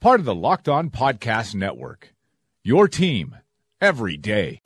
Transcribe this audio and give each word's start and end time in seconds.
part 0.00 0.20
of 0.20 0.26
the 0.26 0.34
Locked 0.34 0.68
On 0.68 0.90
Podcast 0.90 1.54
Network. 1.54 2.14
Your 2.62 2.88
team 2.88 3.36
every 3.80 4.16
day. 4.16 4.60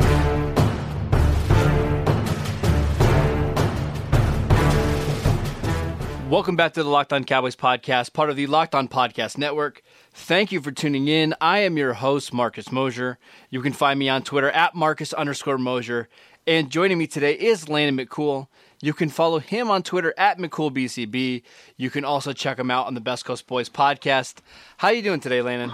Welcome 6.28 6.54
back 6.54 6.74
to 6.74 6.82
the 6.84 6.88
Locked 6.88 7.12
On 7.12 7.24
Cowboys 7.24 7.56
podcast, 7.56 8.12
part 8.12 8.30
of 8.30 8.36
the 8.36 8.46
Locked 8.46 8.74
On 8.74 8.86
Podcast 8.86 9.36
Network. 9.36 9.82
Thank 10.20 10.52
you 10.52 10.60
for 10.60 10.70
tuning 10.70 11.08
in. 11.08 11.34
I 11.40 11.60
am 11.60 11.76
your 11.76 11.94
host, 11.94 12.32
Marcus 12.32 12.70
Mosher. 12.70 13.18
You 13.48 13.62
can 13.62 13.72
find 13.72 13.98
me 13.98 14.08
on 14.08 14.22
Twitter 14.22 14.50
at 14.50 14.74
Marcus 14.76 15.12
underscore 15.14 15.58
Mosher. 15.58 16.08
And 16.46 16.70
joining 16.70 16.98
me 16.98 17.06
today 17.08 17.32
is 17.32 17.68
Landon 17.68 18.06
McCool. 18.06 18.46
You 18.82 18.92
can 18.92 19.08
follow 19.08 19.38
him 19.40 19.70
on 19.70 19.82
Twitter 19.82 20.14
at 20.18 20.38
McCoolBCB. 20.38 21.42
You 21.78 21.90
can 21.90 22.04
also 22.04 22.32
check 22.32 22.58
him 22.58 22.70
out 22.70 22.86
on 22.86 22.94
the 22.94 23.00
Best 23.00 23.24
Coast 23.24 23.46
Boys 23.48 23.68
podcast. 23.68 24.36
How 24.76 24.90
you 24.90 25.02
doing 25.02 25.20
today, 25.20 25.40
Landon? 25.42 25.72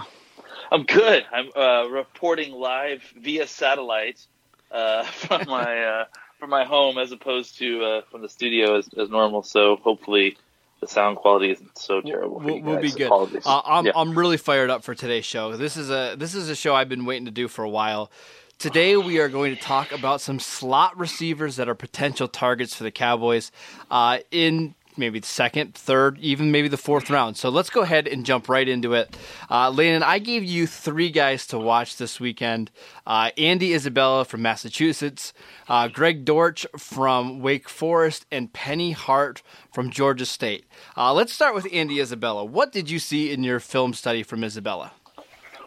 I'm 0.71 0.83
good. 0.83 1.25
I'm 1.31 1.49
uh, 1.55 1.89
reporting 1.89 2.53
live 2.53 3.03
via 3.19 3.45
satellite 3.45 4.25
uh, 4.71 5.03
from 5.03 5.45
my 5.47 5.83
uh, 5.83 6.05
from 6.39 6.49
my 6.49 6.63
home 6.63 6.97
as 6.97 7.11
opposed 7.11 7.57
to 7.59 7.83
uh, 7.83 8.01
from 8.09 8.21
the 8.21 8.29
studio 8.29 8.77
as, 8.77 8.89
as 8.97 9.09
normal. 9.09 9.43
So 9.43 9.75
hopefully 9.75 10.37
the 10.79 10.87
sound 10.87 11.17
quality 11.17 11.51
isn't 11.51 11.77
so 11.77 12.01
terrible. 12.01 12.39
We'll, 12.39 12.61
we'll 12.61 12.81
be 12.81 12.91
good. 12.91 13.11
Uh, 13.11 13.61
I'm 13.65 13.85
yeah. 13.87 13.91
I'm 13.95 14.17
really 14.17 14.37
fired 14.37 14.69
up 14.69 14.83
for 14.83 14.93
today's 14.93 15.25
show. 15.25 15.57
This 15.57 15.77
is 15.77 15.89
a 15.89 16.15
this 16.17 16.35
is 16.35 16.49
a 16.49 16.55
show 16.55 16.75
I've 16.75 16.89
been 16.89 17.05
waiting 17.05 17.25
to 17.25 17.31
do 17.31 17.47
for 17.47 17.63
a 17.63 17.69
while. 17.69 18.11
Today 18.59 18.97
we 18.97 19.19
are 19.19 19.29
going 19.29 19.55
to 19.55 19.61
talk 19.61 19.91
about 19.91 20.19
some 20.19 20.39
slot 20.39 20.97
receivers 20.97 21.57
that 21.57 21.69
are 21.69 21.75
potential 21.75 22.27
targets 22.27 22.73
for 22.73 22.83
the 22.83 22.91
Cowboys 22.91 23.51
uh, 23.91 24.19
in 24.31 24.73
maybe 24.97 25.19
the 25.19 25.27
second, 25.27 25.75
third, 25.75 26.17
even 26.19 26.51
maybe 26.51 26.67
the 26.67 26.77
fourth 26.77 27.09
round. 27.09 27.37
So 27.37 27.49
let's 27.49 27.69
go 27.69 27.81
ahead 27.81 28.07
and 28.07 28.25
jump 28.25 28.49
right 28.49 28.67
into 28.67 28.93
it. 28.93 29.15
Uh, 29.49 29.69
Landon, 29.71 30.03
I 30.03 30.19
gave 30.19 30.43
you 30.43 30.67
three 30.67 31.09
guys 31.09 31.47
to 31.47 31.59
watch 31.59 31.97
this 31.97 32.19
weekend 32.19 32.71
uh, 33.05 33.31
Andy 33.37 33.73
Isabella 33.73 34.25
from 34.25 34.41
Massachusetts, 34.41 35.33
uh, 35.67 35.87
Greg 35.87 36.25
Dortch 36.25 36.65
from 36.77 37.39
Wake 37.39 37.69
Forest, 37.69 38.25
and 38.31 38.51
Penny 38.51 38.91
Hart 38.91 39.41
from 39.71 39.89
Georgia 39.89 40.25
State. 40.25 40.65
Uh, 40.95 41.13
let's 41.13 41.33
start 41.33 41.55
with 41.55 41.67
Andy 41.71 41.99
Isabella. 41.99 42.43
What 42.43 42.71
did 42.71 42.89
you 42.89 42.99
see 42.99 43.31
in 43.31 43.43
your 43.43 43.59
film 43.59 43.93
study 43.93 44.23
from 44.23 44.43
Isabella? 44.43 44.91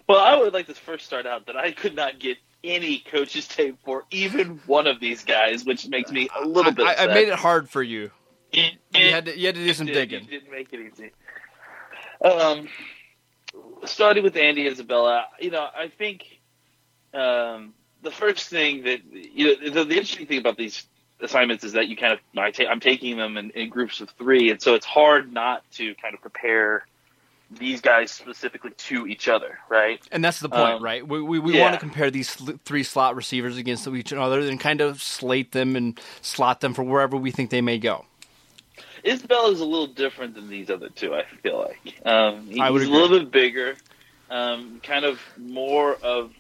Well, 0.09 0.19
I 0.19 0.37
would 0.37 0.53
like 0.53 0.67
to 0.67 0.75
first 0.75 1.07
start 1.07 1.25
out 1.27 1.47
that 1.47 1.57
I 1.57 1.71
could 1.71 1.95
not 1.95 2.19
get 2.19 2.39
any 2.65 2.99
coaches 2.99 3.47
tape 3.49 3.79
for 3.85 4.05
even 4.11 4.61
one 4.67 4.87
of 4.87 5.01
these 5.01 5.25
guys, 5.25 5.65
which 5.65 5.89
makes 5.89 6.11
me 6.11 6.29
a 6.39 6.47
little 6.47 6.73
bit. 6.73 6.87
I, 6.87 7.05
I 7.05 7.07
made 7.07 7.29
it 7.29 7.35
hard 7.39 7.71
for 7.71 7.83
you. 7.83 8.11
It, 8.53 8.75
it, 8.95 9.05
you 9.05 9.11
had 9.11 9.27
to 9.27 9.39
you 9.39 9.47
had 9.47 9.55
to 9.55 9.65
do 9.65 9.73
some 9.75 9.87
did, 9.87 9.95
digging. 9.95 10.27
didn't 10.27 10.51
make 10.51 10.73
it 10.73 10.81
easy. 10.81 11.11
Um, 12.23 12.69
starting 13.85 14.23
with 14.23 14.37
Andy 14.37 14.67
Isabella, 14.67 15.27
you 15.41 15.51
know, 15.51 15.67
I 15.75 15.89
think 15.89 16.41
um, 17.15 17.75
the 18.03 18.11
first 18.11 18.49
thing 18.49 18.85
that 18.85 19.01
you 19.13 19.47
know 19.47 19.71
the, 19.71 19.85
the, 19.85 19.95
interesting 19.95 20.27
thing 20.27 20.39
about 20.39 20.57
these 20.57 20.87
assignments 21.21 21.65
is 21.65 21.73
that 21.73 21.89
you 21.89 21.97
kind 21.97 22.13
of 22.13 22.19
I 22.37 22.51
ta- 22.51 22.69
I'm 22.71 22.81
taking 22.81 23.17
them 23.17 23.37
in, 23.37 23.51
in 23.51 23.69
groups 23.69 24.01
of 24.01 24.11
three, 24.11 24.51
and 24.51 24.61
so 24.61 24.75
it's 24.75 24.87
hard 24.87 25.33
not 25.33 25.63
to 25.73 25.95
kind 25.97 26.15
of 26.15 26.21
prepare 26.21 26.87
these 27.51 27.81
guys 27.81 28.13
specifically 28.13 28.71
to 28.71 29.07
each 29.07 29.29
other, 29.29 29.59
right? 29.69 30.01
And 30.13 30.25
that's 30.25 30.39
the 30.39 30.49
point, 30.49 30.75
um, 30.75 30.85
right? 30.85 31.07
We, 31.07 31.21
we, 31.21 31.39
we 31.41 31.55
yeah. 31.55 31.63
want 31.63 31.75
to 31.75 31.81
compare 31.81 32.11
these 32.11 32.33
three 32.65 32.85
slot 32.85 33.17
receivers 33.17 33.57
against 33.57 33.89
each 33.89 34.13
other 34.13 34.41
and 34.41 34.61
kind 34.61 34.81
of 34.81 35.03
slate 35.03 35.51
them 35.51 35.75
and 35.75 35.99
slot 36.23 36.61
them 36.61 36.75
for 36.75 36.85
wherever 36.85 37.17
we 37.17 37.33
think 37.33 37.51
they 37.51 37.61
may 37.61 37.79
go. 37.79 38.05
Isabella 39.05 39.51
is 39.51 39.61
a 39.61 39.65
little 39.65 39.87
different 39.87 40.35
than 40.35 40.49
these 40.49 40.71
other 40.71 40.89
two. 40.89 41.15
I 41.15 41.25
feel 41.43 41.59
like 41.59 42.07
um, 42.07 42.47
he's 42.47 42.59
a 42.59 42.71
little 42.71 43.21
bit 43.21 43.31
bigger, 43.31 43.77
um, 44.31 44.81
kind 44.83 45.05
of 45.05 45.21
more 45.37 45.95
of 45.95 46.33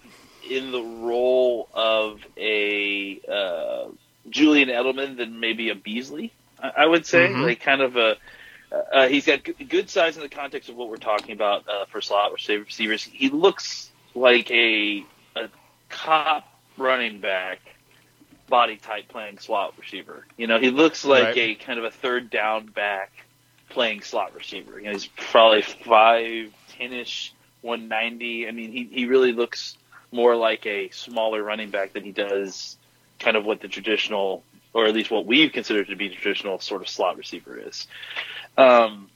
in 0.48 0.72
the 0.72 0.82
role 0.82 1.69
of 1.72 2.20
a 2.37 3.20
uh, 3.28 3.91
Julian 4.28 4.69
Edelman 4.69 5.16
than 5.16 5.41
maybe 5.41 5.70
a 5.70 5.75
Beasley. 5.75 6.32
I, 6.62 6.72
I 6.78 6.87
would 6.87 7.06
say, 7.06 7.28
mm-hmm. 7.28 7.43
like 7.43 7.60
kind 7.60 7.82
of 7.82 7.97
a. 7.97 8.16
Uh, 8.72 9.09
he's 9.09 9.26
got 9.26 9.41
good 9.69 9.91
size 9.91 10.16
in 10.16 10.22
the 10.22 10.28
context 10.28 10.69
of 10.69 10.76
what 10.76 10.88
we're 10.88 10.97
talking 10.97 11.32
about 11.32 11.69
uh, 11.69 11.87
for 11.87 12.00
slot 12.00 12.32
receivers. 12.32 13.03
He 13.03 13.28
looks 13.28 13.91
like 14.15 14.50
a 14.50 15.04
a 15.34 15.49
cop 15.88 16.47
running 16.76 17.20
back 17.20 17.59
body 18.50 18.77
type 18.77 19.09
playing 19.09 19.38
slot 19.38 19.72
receiver. 19.78 20.27
You 20.37 20.47
know, 20.47 20.59
he 20.59 20.71
looks 20.71 21.05
like 21.05 21.25
right. 21.25 21.37
a 21.37 21.55
kind 21.55 21.78
of 21.78 21.87
a 21.87 21.91
third 21.91 22.28
down 22.28 22.66
back 22.66 23.11
playing 23.71 24.03
slot 24.03 24.34
receiver. 24.34 24.78
You 24.78 24.87
know, 24.87 24.93
he's 24.93 25.06
probably 25.06 25.62
five 25.62 26.53
ten 26.69 26.93
ish, 26.93 27.33
one 27.62 27.88
ninety. 27.88 28.47
I 28.47 28.50
mean, 28.50 28.72
he 28.72 28.84
he 28.84 29.06
really 29.06 29.33
looks 29.33 29.78
more 30.12 30.37
like 30.37 30.66
a 30.66 30.91
smaller 30.91 31.43
running 31.43 31.71
back 31.71 31.94
than 31.94 32.05
he 32.05 32.12
does 32.12 32.77
kind 33.19 33.37
of 33.37 33.44
what 33.44 33.61
the 33.61 33.69
traditional, 33.69 34.43
or 34.72 34.87
at 34.87 34.94
least 34.94 35.11
what 35.11 35.25
we've 35.25 35.53
considered 35.53 35.88
to 35.88 35.97
be 35.97 36.09
traditional 36.09 36.59
sort 36.59 36.82
of 36.82 36.88
slot 36.88 37.17
receiver 37.17 37.59
is. 37.59 37.87
Um, 38.59 39.09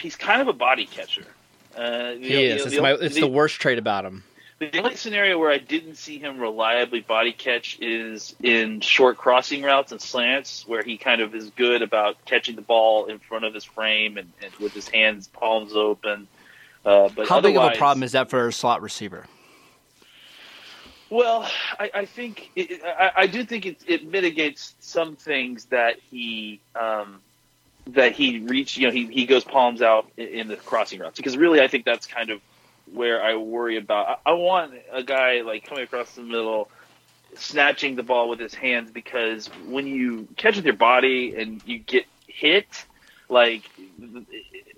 he's 0.00 0.16
kind 0.16 0.40
of 0.40 0.48
a 0.48 0.52
body 0.52 0.86
catcher. 0.86 1.26
Uh, 1.76 2.12
he 2.12 2.18
know, 2.18 2.24
is. 2.24 2.30
You 2.30 2.48
know, 2.48 2.54
it's, 2.54 2.74
the, 2.76 2.82
my, 2.82 2.92
it's 2.92 3.14
the, 3.16 3.20
the 3.22 3.28
worst 3.28 3.60
trait 3.60 3.78
about 3.78 4.04
him. 4.04 4.22
The 4.60 4.78
only 4.78 4.96
scenario 4.96 5.38
where 5.38 5.50
I 5.50 5.56
didn't 5.56 5.94
see 5.94 6.18
him 6.18 6.38
reliably 6.38 7.00
body 7.00 7.32
catch 7.32 7.78
is 7.80 8.36
in 8.42 8.82
short 8.82 9.16
crossing 9.16 9.62
routes 9.62 9.90
and 9.90 9.98
slants, 10.02 10.68
where 10.68 10.82
he 10.82 10.98
kind 10.98 11.22
of 11.22 11.34
is 11.34 11.48
good 11.56 11.80
about 11.80 12.22
catching 12.26 12.56
the 12.56 12.62
ball 12.62 13.06
in 13.06 13.20
front 13.20 13.46
of 13.46 13.54
his 13.54 13.64
frame 13.64 14.18
and, 14.18 14.30
and 14.42 14.52
with 14.56 14.74
his 14.74 14.86
hands 14.86 15.28
palms 15.28 15.72
open. 15.74 16.28
Uh, 16.84 17.08
but 17.08 17.26
how 17.26 17.40
big 17.40 17.56
of 17.56 17.72
a 17.72 17.76
problem 17.76 18.02
is 18.02 18.12
that 18.12 18.28
for 18.28 18.48
a 18.48 18.52
slot 18.52 18.82
receiver? 18.82 19.24
Well, 21.08 21.50
I, 21.78 21.90
I 21.94 22.04
think 22.04 22.50
it, 22.54 22.82
I, 22.84 23.12
I, 23.16 23.26
do 23.28 23.44
think 23.44 23.64
it, 23.64 23.78
it, 23.86 24.06
mitigates 24.06 24.74
some 24.78 25.16
things 25.16 25.64
that 25.66 25.96
he 26.10 26.60
um, 26.78 27.20
that 27.86 28.12
he 28.12 28.40
reached. 28.40 28.76
You 28.76 28.88
know, 28.88 28.92
he, 28.92 29.06
he 29.06 29.24
goes 29.24 29.42
palms 29.42 29.80
out 29.80 30.06
in, 30.18 30.28
in 30.28 30.48
the 30.48 30.56
crossing 30.56 31.00
routes 31.00 31.16
because 31.16 31.38
really, 31.38 31.62
I 31.62 31.66
think 31.66 31.86
that's 31.86 32.06
kind 32.06 32.28
of 32.28 32.40
where 32.92 33.22
I 33.22 33.36
worry 33.36 33.76
about. 33.76 34.20
I, 34.24 34.30
I 34.30 34.32
want 34.34 34.74
a 34.92 35.02
guy 35.02 35.42
like 35.42 35.64
coming 35.64 35.84
across 35.84 36.14
the 36.14 36.22
middle, 36.22 36.68
snatching 37.36 37.96
the 37.96 38.02
ball 38.02 38.28
with 38.28 38.40
his 38.40 38.54
hands 38.54 38.90
because 38.90 39.46
when 39.66 39.86
you 39.86 40.28
catch 40.36 40.56
with 40.56 40.64
your 40.64 40.76
body 40.76 41.34
and 41.36 41.62
you 41.66 41.78
get 41.78 42.06
hit, 42.26 42.66
like 43.28 43.62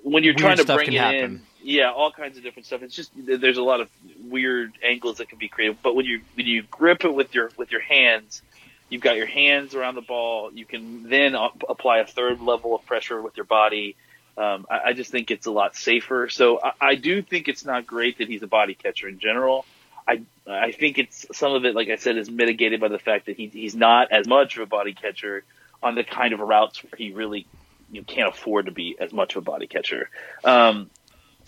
when 0.02 0.24
you're 0.24 0.34
weird 0.34 0.38
trying 0.38 0.56
to 0.58 0.64
bring 0.64 0.92
it 0.92 1.00
happen. 1.00 1.20
in, 1.20 1.42
yeah, 1.62 1.90
all 1.90 2.10
kinds 2.10 2.36
of 2.36 2.42
different 2.42 2.66
stuff. 2.66 2.82
It's 2.82 2.94
just 2.94 3.10
there's 3.16 3.58
a 3.58 3.62
lot 3.62 3.80
of 3.80 3.88
weird 4.24 4.72
angles 4.84 5.18
that 5.18 5.28
can 5.28 5.38
be 5.38 5.48
created. 5.48 5.78
But 5.82 5.94
when 5.94 6.06
you 6.06 6.20
when 6.34 6.46
you 6.46 6.62
grip 6.62 7.04
it 7.04 7.14
with 7.14 7.34
your 7.34 7.50
with 7.56 7.70
your 7.70 7.80
hands, 7.80 8.42
you've 8.88 9.02
got 9.02 9.16
your 9.16 9.26
hands 9.26 9.74
around 9.74 9.94
the 9.94 10.02
ball. 10.02 10.52
You 10.52 10.64
can 10.64 11.08
then 11.08 11.34
apply 11.34 11.98
a 11.98 12.06
third 12.06 12.40
level 12.40 12.74
of 12.74 12.84
pressure 12.84 13.20
with 13.20 13.36
your 13.36 13.46
body 13.46 13.96
um, 14.37 14.66
I, 14.70 14.81
I, 14.87 14.93
just 14.94 15.10
think 15.10 15.31
it's 15.31 15.47
a 15.47 15.50
lot 15.50 15.76
safer. 15.76 16.28
So 16.28 16.61
I, 16.62 16.73
I, 16.81 16.94
do 16.94 17.20
think 17.20 17.49
it's 17.49 17.64
not 17.64 17.87
great 17.87 18.19
that 18.19 18.29
he's 18.29 18.43
a 18.43 18.46
body 18.46 18.75
catcher 18.75 19.08
in 19.08 19.19
general. 19.19 19.67
I 20.08 20.23
I 20.46 20.73
think 20.73 20.99
it's 20.99 21.26
some 21.32 21.52
of 21.52 21.64
it, 21.64 21.75
like 21.75 21.88
I 21.88 21.96
said, 21.96 22.17
is 22.17 22.31
mitigated 22.31 22.81
by 22.81 22.88
the 22.88 22.99
fact 22.99 23.26
that 23.26 23.37
he, 23.37 23.49
he's 23.49 23.75
not 23.75 24.11
as 24.11 24.26
much 24.26 24.56
of 24.56 24.62
a 24.62 24.67
body 24.67 24.94
catcher 24.94 25.44
on 25.82 25.94
the 25.94 26.05
kind 26.05 26.32
of 26.32 26.40
routes 26.40 26.82
where 26.82 26.93
he 26.96 27.12
really 27.12 27.46
you 27.90 28.00
know, 28.00 28.05
can't 28.05 28.29
afford 28.29 28.67
to 28.67 28.73
be 28.73 28.96
as 28.99 29.12
much 29.12 29.37
of 29.37 29.43
a 29.43 29.44
body 29.44 29.67
catcher. 29.67 30.08
Um, 30.44 30.90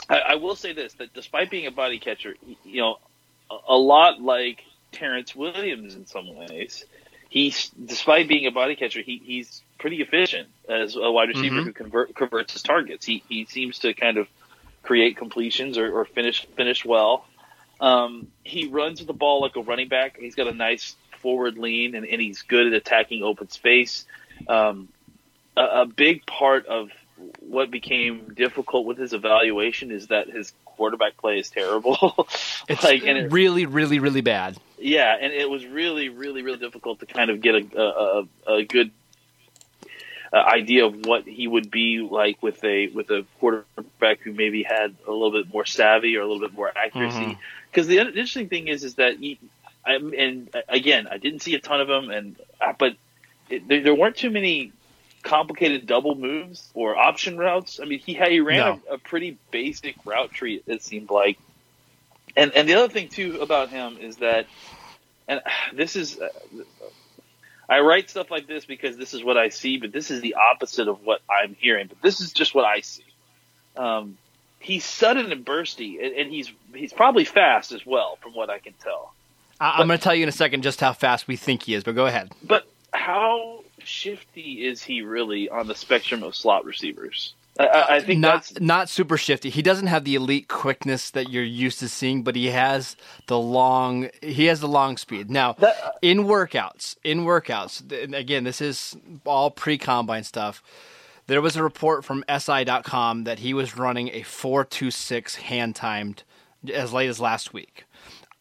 I, 0.08 0.18
I, 0.18 0.34
will 0.36 0.54
say 0.54 0.74
this: 0.74 0.92
that 0.94 1.14
despite 1.14 1.50
being 1.50 1.66
a 1.66 1.70
body 1.70 1.98
catcher, 1.98 2.34
you 2.64 2.80
know, 2.80 2.98
a, 3.50 3.56
a 3.68 3.76
lot 3.76 4.20
like 4.20 4.62
Terrence 4.92 5.34
Williams 5.34 5.94
in 5.94 6.06
some 6.06 6.34
ways, 6.36 6.84
he's 7.30 7.70
despite 7.70 8.28
being 8.28 8.46
a 8.46 8.52
body 8.52 8.76
catcher, 8.76 9.00
he, 9.00 9.20
he's 9.24 9.62
pretty 9.78 10.00
efficient 10.00 10.48
as 10.68 10.96
a 10.96 11.10
wide 11.10 11.28
receiver 11.28 11.56
mm-hmm. 11.56 11.66
who 11.66 11.72
convert, 11.72 12.14
converts 12.14 12.52
his 12.52 12.62
targets. 12.62 13.04
He 13.04 13.22
he 13.28 13.44
seems 13.46 13.80
to 13.80 13.94
kind 13.94 14.18
of 14.18 14.28
create 14.82 15.16
completions 15.16 15.78
or, 15.78 15.90
or 15.90 16.04
finish 16.04 16.46
finish 16.56 16.84
well. 16.84 17.26
Um, 17.80 18.28
he 18.44 18.68
runs 18.68 19.00
with 19.00 19.08
the 19.08 19.14
ball 19.14 19.40
like 19.40 19.56
a 19.56 19.60
running 19.60 19.88
back. 19.88 20.16
He's 20.18 20.34
got 20.34 20.46
a 20.46 20.54
nice 20.54 20.96
forward 21.20 21.58
lean 21.58 21.94
and, 21.94 22.06
and 22.06 22.20
he's 22.20 22.42
good 22.42 22.66
at 22.66 22.72
attacking 22.72 23.22
open 23.22 23.48
space. 23.50 24.06
Um, 24.48 24.88
a, 25.56 25.82
a, 25.82 25.86
big 25.86 26.26
part 26.26 26.66
of 26.66 26.90
what 27.40 27.70
became 27.70 28.34
difficult 28.34 28.84
with 28.84 28.98
his 28.98 29.12
evaluation 29.12 29.90
is 29.90 30.08
that 30.08 30.28
his 30.28 30.52
quarterback 30.64 31.16
play 31.16 31.38
is 31.38 31.50
terrible. 31.50 31.96
it's 32.68 32.84
like 32.84 33.04
and 33.04 33.16
it, 33.16 33.32
really, 33.32 33.66
really, 33.66 34.00
really 34.00 34.20
bad. 34.20 34.58
Yeah, 34.78 35.16
and 35.18 35.32
it 35.32 35.48
was 35.48 35.64
really, 35.64 36.08
really, 36.08 36.42
really 36.42 36.58
difficult 36.58 37.00
to 37.00 37.06
kind 37.06 37.30
of 37.30 37.40
get 37.40 37.54
a 37.54 37.80
a, 37.80 38.24
a 38.46 38.64
good 38.64 38.90
uh, 40.34 40.38
idea 40.38 40.84
of 40.84 41.06
what 41.06 41.28
he 41.28 41.46
would 41.46 41.70
be 41.70 42.00
like 42.00 42.42
with 42.42 42.62
a 42.64 42.88
with 42.88 43.08
a 43.10 43.24
quarterback 43.38 44.18
who 44.20 44.32
maybe 44.32 44.64
had 44.64 44.94
a 45.06 45.12
little 45.12 45.30
bit 45.30 45.52
more 45.52 45.64
savvy 45.64 46.16
or 46.16 46.22
a 46.22 46.26
little 46.26 46.40
bit 46.40 46.52
more 46.52 46.72
accuracy. 46.74 47.38
Because 47.70 47.86
mm-hmm. 47.86 47.96
the 47.96 48.08
interesting 48.08 48.48
thing 48.48 48.66
is, 48.66 48.82
is 48.82 48.96
that 48.96 49.18
he, 49.18 49.38
I, 49.86 49.94
and 49.94 50.50
again, 50.68 51.06
I 51.08 51.18
didn't 51.18 51.40
see 51.40 51.54
a 51.54 51.60
ton 51.60 51.80
of 51.80 51.86
them, 51.86 52.10
and 52.10 52.36
uh, 52.60 52.72
but 52.76 52.96
it, 53.48 53.68
there, 53.68 53.82
there 53.84 53.94
weren't 53.94 54.16
too 54.16 54.30
many 54.30 54.72
complicated 55.22 55.86
double 55.86 56.16
moves 56.16 56.68
or 56.74 56.96
option 56.96 57.38
routes. 57.38 57.78
I 57.80 57.84
mean, 57.84 58.00
he 58.00 58.14
had, 58.14 58.32
he 58.32 58.40
ran 58.40 58.58
no. 58.58 58.80
a, 58.90 58.94
a, 58.94 58.98
pretty 58.98 59.38
basic 59.52 59.94
route 60.04 60.32
tree. 60.32 60.62
It 60.66 60.82
seemed 60.82 61.10
like, 61.10 61.38
and 62.36 62.52
and 62.56 62.68
the 62.68 62.74
other 62.74 62.92
thing 62.92 63.08
too 63.08 63.40
about 63.40 63.68
him 63.68 63.98
is 63.98 64.16
that, 64.16 64.46
and 65.28 65.40
this 65.72 65.94
is, 65.94 66.18
uh, 66.18 66.28
I 67.68 67.80
write 67.80 68.10
stuff 68.10 68.30
like 68.30 68.46
this 68.46 68.64
because 68.64 68.96
this 68.96 69.14
is 69.14 69.24
what 69.24 69.36
I 69.36 69.48
see, 69.48 69.78
but 69.78 69.92
this 69.92 70.10
is 70.10 70.20
the 70.20 70.34
opposite 70.34 70.88
of 70.88 71.02
what 71.04 71.20
I'm 71.30 71.56
hearing. 71.58 71.86
But 71.88 72.02
this 72.02 72.20
is 72.20 72.32
just 72.32 72.54
what 72.54 72.64
I 72.64 72.80
see. 72.80 73.04
Um, 73.76 74.18
he's 74.58 74.84
sudden 74.84 75.32
and 75.32 75.44
bursty, 75.44 76.04
and, 76.04 76.14
and 76.14 76.30
he's 76.30 76.52
he's 76.74 76.92
probably 76.92 77.24
fast 77.24 77.72
as 77.72 77.84
well, 77.86 78.18
from 78.20 78.32
what 78.32 78.50
I 78.50 78.58
can 78.58 78.74
tell. 78.74 79.14
I, 79.60 79.80
am 79.80 79.86
going 79.86 79.98
to 79.98 80.02
tell 80.02 80.14
you 80.14 80.24
in 80.24 80.28
a 80.28 80.32
second 80.32 80.62
just 80.62 80.80
how 80.80 80.92
fast 80.92 81.28
we 81.28 81.36
think 81.36 81.62
he 81.62 81.74
is, 81.74 81.84
but 81.84 81.94
go 81.94 82.06
ahead. 82.06 82.32
But 82.42 82.66
how 82.92 83.60
shifty 83.78 84.66
is 84.66 84.82
he 84.82 85.02
really 85.02 85.48
on 85.48 85.68
the 85.68 85.74
spectrum 85.74 86.22
of 86.22 86.34
slot 86.34 86.64
receivers? 86.64 87.34
I, 87.58 87.86
I 87.90 88.00
think 88.00 88.20
not 88.20 88.44
that's... 88.44 88.60
not 88.60 88.88
super 88.88 89.16
shifty. 89.16 89.50
He 89.50 89.62
doesn't 89.62 89.86
have 89.86 90.04
the 90.04 90.16
elite 90.16 90.48
quickness 90.48 91.10
that 91.10 91.30
you're 91.30 91.44
used 91.44 91.78
to 91.80 91.88
seeing, 91.88 92.22
but 92.22 92.34
he 92.34 92.46
has 92.46 92.96
the 93.26 93.38
long. 93.38 94.08
He 94.22 94.46
has 94.46 94.60
the 94.60 94.68
long 94.68 94.96
speed. 94.96 95.30
Now, 95.30 95.52
that, 95.54 95.76
uh, 95.82 95.92
in 96.02 96.24
workouts, 96.24 96.96
in 97.04 97.20
workouts, 97.20 98.12
again, 98.12 98.44
this 98.44 98.60
is 98.60 98.96
all 99.24 99.50
pre 99.50 99.78
combine 99.78 100.24
stuff. 100.24 100.62
There 101.26 101.40
was 101.40 101.56
a 101.56 101.62
report 101.62 102.04
from 102.04 102.24
SI.com 102.28 103.24
that 103.24 103.38
he 103.38 103.54
was 103.54 103.76
running 103.76 104.08
a 104.08 104.22
four 104.22 104.64
two 104.64 104.90
six 104.90 105.36
hand 105.36 105.76
timed 105.76 106.24
as 106.72 106.92
late 106.92 107.08
as 107.08 107.20
last 107.20 107.52
week 107.52 107.84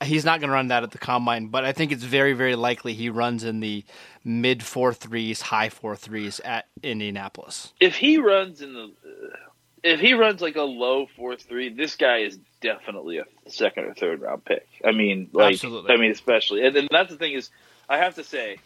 he's 0.04 0.26
not 0.26 0.40
going 0.40 0.50
to 0.50 0.54
run 0.54 0.68
that 0.68 0.84
at 0.84 0.92
the 0.92 0.98
combine, 0.98 1.48
but 1.48 1.66
I 1.66 1.72
think 1.72 1.92
it's 1.92 2.04
very, 2.04 2.34
very 2.34 2.56
likely 2.56 2.94
he 2.94 3.10
runs 3.10 3.44
in 3.44 3.60
the 3.60 3.84
mid 4.24 4.64
four 4.64 4.94
threes, 4.94 5.42
high 5.42 5.70
four 5.70 5.96
threes 5.96 6.40
at 6.42 6.68
Indianapolis. 6.82 7.74
If 7.80 7.96
he 7.96 8.18
runs 8.18 8.62
in 8.62 8.74
the, 8.74 8.92
if 9.84 10.00
he 10.00 10.14
runs 10.14 10.42
like 10.42 10.56
a 10.56 10.64
low 10.64 11.08
four 11.16 11.36
three, 11.36 11.70
this 11.70 11.96
guy 11.96 12.20
is 12.20 12.38
definitely 12.62 13.18
a 13.18 13.26
second 13.48 13.86
or 13.86 13.94
third 13.94 14.22
round 14.22 14.46
pick. 14.46 14.68
I 14.84 14.92
mean, 14.92 15.30
like, 15.34 15.54
Absolutely. 15.54 15.94
I 15.94 15.98
mean, 15.98 16.12
especially, 16.12 16.66
and 16.66 16.76
then 16.76 16.88
that's 16.90 17.10
the 17.10 17.18
thing 17.18 17.34
is, 17.34 17.50
I 17.90 17.98
have 17.98 18.16
to 18.16 18.24
say, 18.24 18.58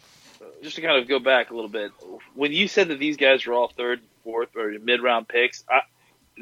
just 0.62 0.76
to 0.76 0.82
kind 0.82 1.00
of 1.02 1.08
go 1.08 1.18
back 1.18 1.50
a 1.50 1.54
little 1.54 1.70
bit, 1.70 1.92
when 2.34 2.52
you 2.52 2.68
said 2.68 2.88
that 2.88 2.98
these 2.98 3.16
guys 3.16 3.44
were 3.46 3.54
all 3.54 3.68
third, 3.68 4.00
fourth, 4.24 4.56
or 4.56 4.72
mid 4.80 5.02
round 5.02 5.28
picks, 5.28 5.64
I, 5.68 5.80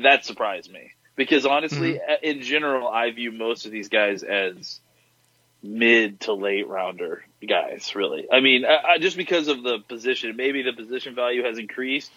that 0.03 0.25
surprised 0.25 0.71
me 0.71 0.93
because 1.17 1.47
honestly, 1.47 1.95
mm-hmm. 1.95 2.25
in 2.25 2.43
general, 2.43 2.87
I 2.87 3.11
view 3.11 3.33
most 3.33 3.67
of 3.67 3.73
these 3.73 3.89
guys 3.89 4.23
as 4.23 4.81
mid 5.67 6.21
to 6.21 6.33
late 6.33 6.69
rounder 6.69 7.25
guys. 7.47 7.95
Really, 7.95 8.27
I 8.31 8.41
mean, 8.41 8.65
I, 8.65 8.93
I, 8.95 8.99
just 8.99 9.17
because 9.17 9.49
of 9.49 9.63
the 9.63 9.79
position, 9.89 10.37
maybe 10.37 10.63
the 10.63 10.73
position 10.73 11.15
value 11.15 11.45
has 11.45 11.59
increased. 11.59 12.11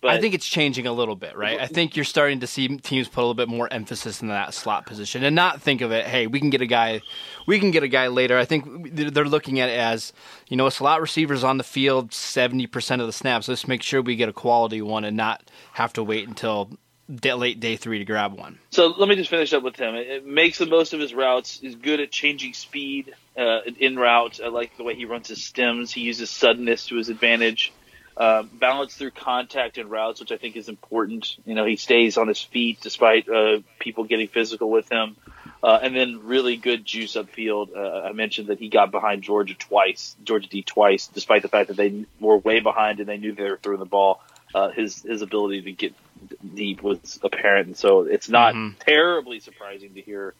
But 0.00 0.12
I 0.12 0.20
think 0.20 0.32
it's 0.32 0.48
changing 0.48 0.86
a 0.86 0.92
little 0.92 1.14
bit, 1.14 1.36
right? 1.36 1.60
I 1.60 1.66
think 1.66 1.94
you're 1.94 2.06
starting 2.06 2.40
to 2.40 2.46
see 2.46 2.78
teams 2.78 3.06
put 3.06 3.20
a 3.20 3.22
little 3.22 3.34
bit 3.34 3.50
more 3.50 3.70
emphasis 3.70 4.22
in 4.22 4.28
that 4.28 4.54
slot 4.54 4.86
position 4.86 5.22
and 5.24 5.36
not 5.36 5.60
think 5.60 5.82
of 5.82 5.92
it, 5.92 6.06
hey, 6.06 6.26
we 6.26 6.40
can 6.40 6.48
get 6.48 6.62
a 6.62 6.66
guy, 6.66 7.02
we 7.46 7.60
can 7.60 7.70
get 7.70 7.82
a 7.82 7.88
guy 7.88 8.06
later. 8.06 8.38
I 8.38 8.46
think 8.46 8.94
they're 8.94 9.26
looking 9.26 9.60
at 9.60 9.68
it 9.68 9.78
as, 9.78 10.14
you 10.48 10.56
know, 10.56 10.66
a 10.66 10.70
slot 10.70 11.02
receiver's 11.02 11.44
on 11.44 11.58
the 11.58 11.64
field 11.64 12.12
70% 12.12 13.00
of 13.00 13.06
the 13.06 13.12
snaps. 13.12 13.46
Let's 13.46 13.68
make 13.68 13.82
sure 13.82 14.00
we 14.00 14.16
get 14.16 14.30
a 14.30 14.32
quality 14.32 14.80
one 14.80 15.04
and 15.04 15.18
not 15.18 15.50
have 15.74 15.92
to 15.92 16.02
wait 16.02 16.26
until 16.26 16.70
day, 17.14 17.32
late 17.32 17.60
day 17.60 17.76
three 17.76 17.98
to 17.98 18.04
grab 18.04 18.32
one. 18.32 18.58
So 18.70 18.88
let 18.88 19.08
me 19.08 19.16
just 19.16 19.30
finish 19.30 19.52
up 19.52 19.62
with 19.62 19.76
him. 19.76 19.94
It, 19.94 20.08
it 20.08 20.26
makes 20.26 20.58
the 20.58 20.66
most 20.66 20.94
of 20.94 21.00
his 21.00 21.12
routes. 21.14 21.58
He's 21.60 21.74
good 21.74 22.00
at 22.00 22.10
changing 22.10 22.54
speed 22.54 23.14
uh, 23.36 23.60
in 23.78 23.98
route. 23.98 24.40
I 24.42 24.48
like 24.48 24.76
the 24.76 24.84
way 24.84 24.94
he 24.94 25.04
runs 25.04 25.28
his 25.28 25.44
stems. 25.44 25.92
He 25.92 26.02
uses 26.02 26.30
suddenness 26.30 26.86
to 26.86 26.96
his 26.96 27.08
advantage. 27.08 27.72
Uh, 28.16 28.42
balance 28.42 28.94
through 28.94 29.12
contact 29.12 29.78
and 29.78 29.90
routes, 29.90 30.20
which 30.20 30.30
I 30.30 30.36
think 30.36 30.56
is 30.56 30.68
important. 30.68 31.36
You 31.46 31.54
know, 31.54 31.64
he 31.64 31.76
stays 31.76 32.18
on 32.18 32.28
his 32.28 32.40
feet 32.40 32.78
despite 32.82 33.28
uh, 33.28 33.60
people 33.78 34.04
getting 34.04 34.28
physical 34.28 34.70
with 34.70 34.90
him. 34.90 35.16
Uh, 35.62 35.78
and 35.82 35.94
then 35.94 36.20
really 36.24 36.56
good 36.56 36.84
juice 36.84 37.14
upfield. 37.16 37.76
Uh, 37.76 38.08
I 38.08 38.12
mentioned 38.12 38.48
that 38.48 38.58
he 38.58 38.68
got 38.68 38.90
behind 38.90 39.22
Georgia 39.22 39.54
twice, 39.54 40.16
Georgia 40.24 40.48
D 40.48 40.62
twice, 40.62 41.06
despite 41.06 41.42
the 41.42 41.48
fact 41.48 41.68
that 41.68 41.76
they 41.76 42.06
were 42.18 42.36
way 42.36 42.60
behind 42.60 43.00
and 43.00 43.08
they 43.08 43.18
knew 43.18 43.34
they 43.34 43.44
were 43.44 43.58
throwing 43.62 43.78
the 43.78 43.86
ball. 43.86 44.22
Uh, 44.54 44.70
his 44.70 45.02
his 45.02 45.22
ability 45.22 45.62
to 45.62 45.72
get 45.72 45.94
deep 46.54 46.82
was 46.82 47.18
apparent, 47.22 47.68
and 47.68 47.76
so 47.76 48.02
it's 48.02 48.28
not 48.28 48.54
mm-hmm. 48.54 48.78
terribly 48.80 49.40
surprising 49.40 49.94
to 49.94 50.00
hear 50.00 50.34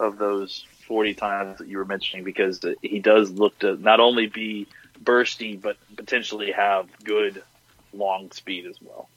of 0.00 0.18
those 0.18 0.66
40 0.88 1.14
times 1.14 1.58
that 1.58 1.68
you 1.68 1.78
were 1.78 1.84
mentioning 1.84 2.24
because 2.24 2.60
he 2.82 2.98
does 2.98 3.30
look 3.30 3.58
to 3.60 3.76
not 3.76 4.00
only 4.00 4.26
be 4.26 4.66
bursty 5.02 5.60
but 5.60 5.76
potentially 5.96 6.52
have 6.52 6.88
good 7.04 7.42
long 7.92 8.30
speed 8.32 8.66
as 8.66 8.76
well. 8.82 9.08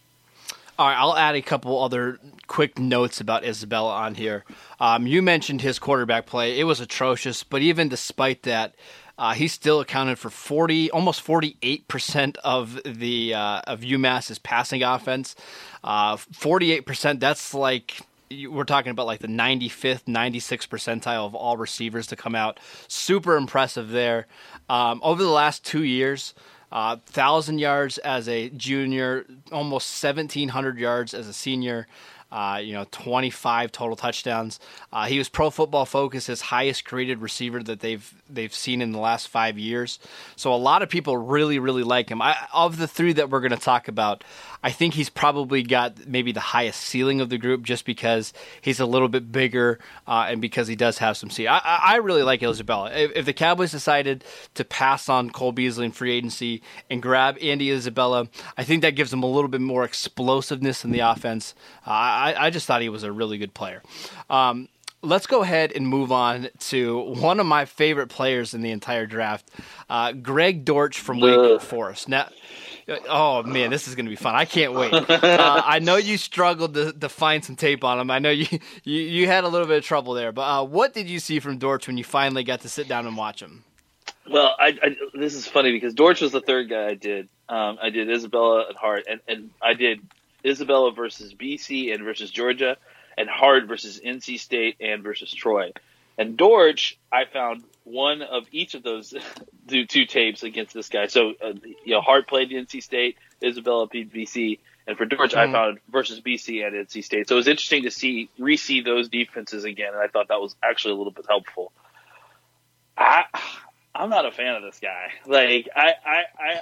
All 0.80 0.88
right, 0.88 0.98
I'll 0.98 1.18
add 1.18 1.34
a 1.34 1.42
couple 1.42 1.82
other 1.82 2.20
quick 2.46 2.78
notes 2.78 3.20
about 3.20 3.44
Isabella 3.44 3.94
on 3.94 4.14
here. 4.14 4.46
Um, 4.80 5.08
you 5.08 5.24
mentioned 5.24 5.62
his 5.62 5.80
quarterback 5.80 6.28
play; 6.28 6.60
it 6.60 6.66
was 6.66 6.80
atrocious, 6.80 7.44
but 7.44 7.64
even 7.64 7.90
despite 7.90 8.44
that, 8.44 8.76
uh, 9.18 9.34
he 9.34 9.48
still 9.48 9.80
accounted 9.80 10.20
for 10.20 10.30
forty, 10.30 10.92
almost 10.92 11.22
forty-eight 11.22 11.88
percent 11.88 12.38
of 12.44 12.80
the 12.86 13.34
uh, 13.34 13.62
of 13.66 13.82
UMass's 13.82 14.40
passing 14.40 14.84
offense. 14.84 15.36
Uh, 15.84 16.18
forty-eight 16.18 16.86
percent. 16.86 17.20
That's 17.20 17.54
like 17.54 18.02
we're 18.30 18.64
talking 18.64 18.92
about 18.92 19.06
like 19.06 19.22
the 19.22 19.28
95th, 19.28 20.04
96th 20.04 20.68
percentile 20.68 21.26
of 21.26 21.34
all 21.34 21.58
receivers 21.58 22.08
to 22.08 22.16
come 22.16 22.36
out. 22.36 22.60
Super 22.88 23.38
impressive 23.38 23.90
there. 23.90 24.28
Um, 24.70 25.00
over 25.04 25.24
the 25.24 25.30
last 25.30 25.64
two 25.64 25.84
years, 25.84 26.34
uh, 26.72 26.98
thousand 27.06 27.60
yards 27.60 27.98
as 28.00 28.28
a 28.28 28.50
junior, 28.50 29.26
almost 29.52 30.04
1,700 30.04 30.78
yards 30.78 31.14
as 31.14 31.28
a 31.28 31.34
senior 31.34 31.88
uh, 32.32 32.60
you 32.62 32.74
know, 32.74 32.86
25 32.92 33.72
total 33.72 33.96
touchdowns. 33.96 34.60
Uh, 34.92 35.06
he 35.06 35.18
was 35.18 35.30
Pro 35.30 35.50
Football 35.50 35.86
Focus, 35.86 36.28
his 36.28 36.42
highest 36.42 36.84
graded 36.86 37.20
receiver 37.20 37.64
that 37.64 37.80
they've 37.80 38.14
they've 38.30 38.54
seen 38.54 38.82
in 38.82 38.92
the 38.92 39.00
last 39.00 39.28
five 39.30 39.58
years. 39.58 40.00
So 40.36 40.54
a 40.54 40.56
lot 40.56 40.82
of 40.82 40.90
people 40.90 41.18
really 41.18 41.60
really 41.60 41.84
like 41.84 42.10
him. 42.10 42.22
I, 42.22 42.36
of 42.54 42.78
the 42.78 42.88
three 42.88 43.14
that 43.14 43.30
we're 43.30 43.40
going 43.40 43.52
to 43.52 43.58
talk 43.58 43.88
about, 43.88 44.24
I 44.64 44.72
think 44.72 44.96
he's 44.96 45.10
probably 45.10 45.64
got 45.64 46.08
maybe 46.08 46.32
the 46.32 46.40
highest 46.40 46.82
ceiling 46.82 47.22
of 47.22 47.30
the 47.30 47.38
group 47.38 47.64
just 47.64 47.86
because 47.86 48.34
he's 48.60 48.80
a 48.80 48.86
little 48.86 49.08
bit 49.08 49.32
bigger 49.32 49.80
uh, 50.08 50.28
and 50.30 50.42
because 50.42 50.68
he 50.68 50.76
does 50.76 50.98
have 50.98 51.16
some 51.16 51.30
speed. 51.30 51.48
I, 51.48 51.60
I 51.64 51.96
really 51.98 52.24
like 52.24 52.44
Isabella. 52.44 52.92
If, 52.92 53.12
if, 53.16 53.26
the 53.26 53.34
Cowboys 53.34 53.72
decided 53.72 54.24
to 54.56 54.66
pass 54.66 55.10
on 55.10 55.30
Cole 55.30 55.52
Beasley 55.52 55.86
in 55.86 55.92
free 55.92 56.18
agency 56.18 56.62
and 56.90 57.02
grab 57.02 57.38
Andy 57.42 57.72
Isabella, 57.72 58.28
I 58.58 58.64
think 58.64 58.82
that 58.82 58.96
gives 58.96 59.12
them 59.12 59.24
a 59.24 59.28
little 59.28 59.48
bit 59.48 59.62
more 59.62 59.84
explosiveness 59.84 60.84
in 60.84 60.92
the 60.92 61.00
offense. 61.00 61.54
Uh, 61.86 62.17
I, 62.18 62.46
I, 62.46 62.50
just 62.50 62.66
thought 62.66 62.82
he 62.82 62.90
was 62.90 63.04
a 63.04 63.12
really 63.12 63.38
good 63.38 63.54
player. 63.54 63.82
Um, 64.30 64.70
let's 65.02 65.28
go 65.28 65.42
ahead 65.42 65.72
and 65.74 65.88
move 65.88 66.12
on 66.12 66.50
to 66.60 67.00
one 67.00 67.40
of 67.40 67.46
my 67.46 67.66
favorite 67.66 68.08
players 68.08 68.54
in 68.54 68.62
the 68.62 68.72
entire 68.72 69.06
draft, 69.06 69.50
uh, 69.90 70.12
Greg 70.12 70.66
Dortch 70.66 71.00
from 71.00 71.20
Wake 71.20 71.62
Forest. 71.62 72.10
Now, 72.10 72.30
Oh 73.10 73.44
man, 73.44 73.70
this 73.70 73.88
is 73.88 73.96
going 73.96 74.06
to 74.06 74.10
be 74.10 74.16
fun! 74.16 74.34
I 74.36 74.46
can't 74.46 74.74
wait. 74.74 74.94
Uh, 75.38 75.62
I 75.66 75.80
know 75.80 75.98
you 75.98 76.18
struggled 76.18 76.74
to, 76.76 76.94
to, 76.94 77.10
find 77.10 77.44
some 77.44 77.56
tape 77.56 77.84
on 77.84 78.00
him. 78.00 78.10
I 78.10 78.20
know 78.20 78.30
you 78.30 78.46
you, 78.84 79.02
you 79.02 79.28
had 79.28 79.44
a 79.44 79.48
little 79.48 79.68
bit 79.68 79.78
of 79.78 79.84
trouble 79.84 80.14
there, 80.14 80.32
but 80.32 80.42
uh, 80.42 80.64
what 80.64 80.94
did 80.94 81.10
you 81.10 81.20
see 81.20 81.40
from 81.40 81.58
Dortch 81.58 81.88
when 81.88 81.98
you 81.98 82.04
finally 82.04 82.44
got 82.44 82.62
to 82.62 82.70
sit 82.70 82.88
down 82.88 83.06
and 83.08 83.18
watch 83.18 83.42
him? 83.42 83.64
Well, 84.30 84.56
I, 84.58 84.78
I, 84.82 84.96
this 85.14 85.34
is 85.34 85.48
funny 85.48 85.72
because 85.72 85.94
Dortch 85.94 86.22
was 86.22 86.32
the 86.32 86.42
third 86.42 86.70
guy 86.70 86.88
I 86.88 86.94
did. 86.94 87.30
Um, 87.50 87.78
I 87.82 87.90
did 87.90 88.10
Isabella 88.10 88.66
and 88.68 88.78
Hart, 88.78 89.06
and, 89.10 89.22
and 89.28 89.50
I 89.62 89.74
did 89.74 90.02
Isabella 90.48 90.92
versus 90.92 91.34
BC 91.34 91.94
and 91.94 92.04
versus 92.04 92.32
Georgia, 92.32 92.78
and 93.18 93.30
Hart 93.30 93.68
versus 93.68 94.00
NC 94.04 94.40
State 94.40 94.78
and 94.80 95.04
versus 95.04 95.32
Troy. 95.34 95.72
And 96.18 96.36
Dortch, 96.36 96.98
I 97.12 97.26
found 97.26 97.64
one 97.84 98.22
of 98.22 98.46
each 98.52 98.74
of 98.74 98.84
those 98.84 99.14
two, 99.68 99.86
two 99.86 100.06
tapes 100.06 100.44
against 100.44 100.74
this 100.74 100.90
guy. 100.90 101.08
So, 101.08 101.34
uh, 101.44 101.54
you 101.86 101.94
know, 101.94 102.02
Hart 102.02 102.28
played 102.28 102.50
NC 102.50 102.82
State, 102.82 103.18
Isabella 103.44 103.88
beat 103.88 104.14
BC, 104.14 104.60
and 104.88 104.98
for 104.98 105.06
Dortch, 105.06 105.34
mm. 105.34 105.38
I 105.38 105.52
found 105.52 105.80
versus 105.90 106.22
BC 106.22 106.66
and 106.66 106.88
NC 106.88 107.04
State. 107.04 107.28
So 107.28 107.36
it 107.36 107.38
was 107.38 107.48
interesting 107.48 107.84
to 107.84 107.92
see 107.92 108.30
re-see 108.40 108.82
those 108.82 109.10
defenses 109.10 109.64
again, 109.64 109.94
and 109.94 110.02
I 110.02 110.08
thought 110.08 110.30
that 110.30 110.40
was 110.40 110.56
actually 110.64 110.94
a 110.94 110.98
little 110.98 111.12
bit 111.12 111.26
helpful. 111.28 111.72
I, 112.98 113.26
I'm 113.94 114.10
not 114.10 114.26
a 114.26 114.32
fan 114.32 114.56
of 114.56 114.64
this 114.64 114.80
guy. 114.80 115.12
Like, 115.28 115.70
I, 115.76 115.94
I, 116.04 116.22
I 116.40 116.62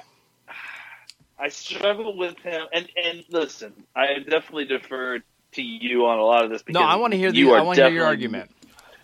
I 1.37 1.49
struggle 1.49 2.17
with 2.17 2.37
him. 2.39 2.65
And 2.73 2.87
and 3.03 3.23
listen, 3.29 3.73
I 3.95 4.19
definitely 4.19 4.65
defer 4.65 5.19
to 5.53 5.61
you 5.61 6.05
on 6.05 6.19
a 6.19 6.23
lot 6.23 6.43
of 6.43 6.49
this. 6.49 6.63
No, 6.67 6.81
I 6.81 6.95
want 6.95 7.11
to 7.13 7.17
hear 7.17 7.31
the. 7.31 7.51
I 7.51 7.61
want 7.61 7.77
to 7.77 7.85
hear 7.85 7.93
your 7.93 8.05
argument. 8.05 8.51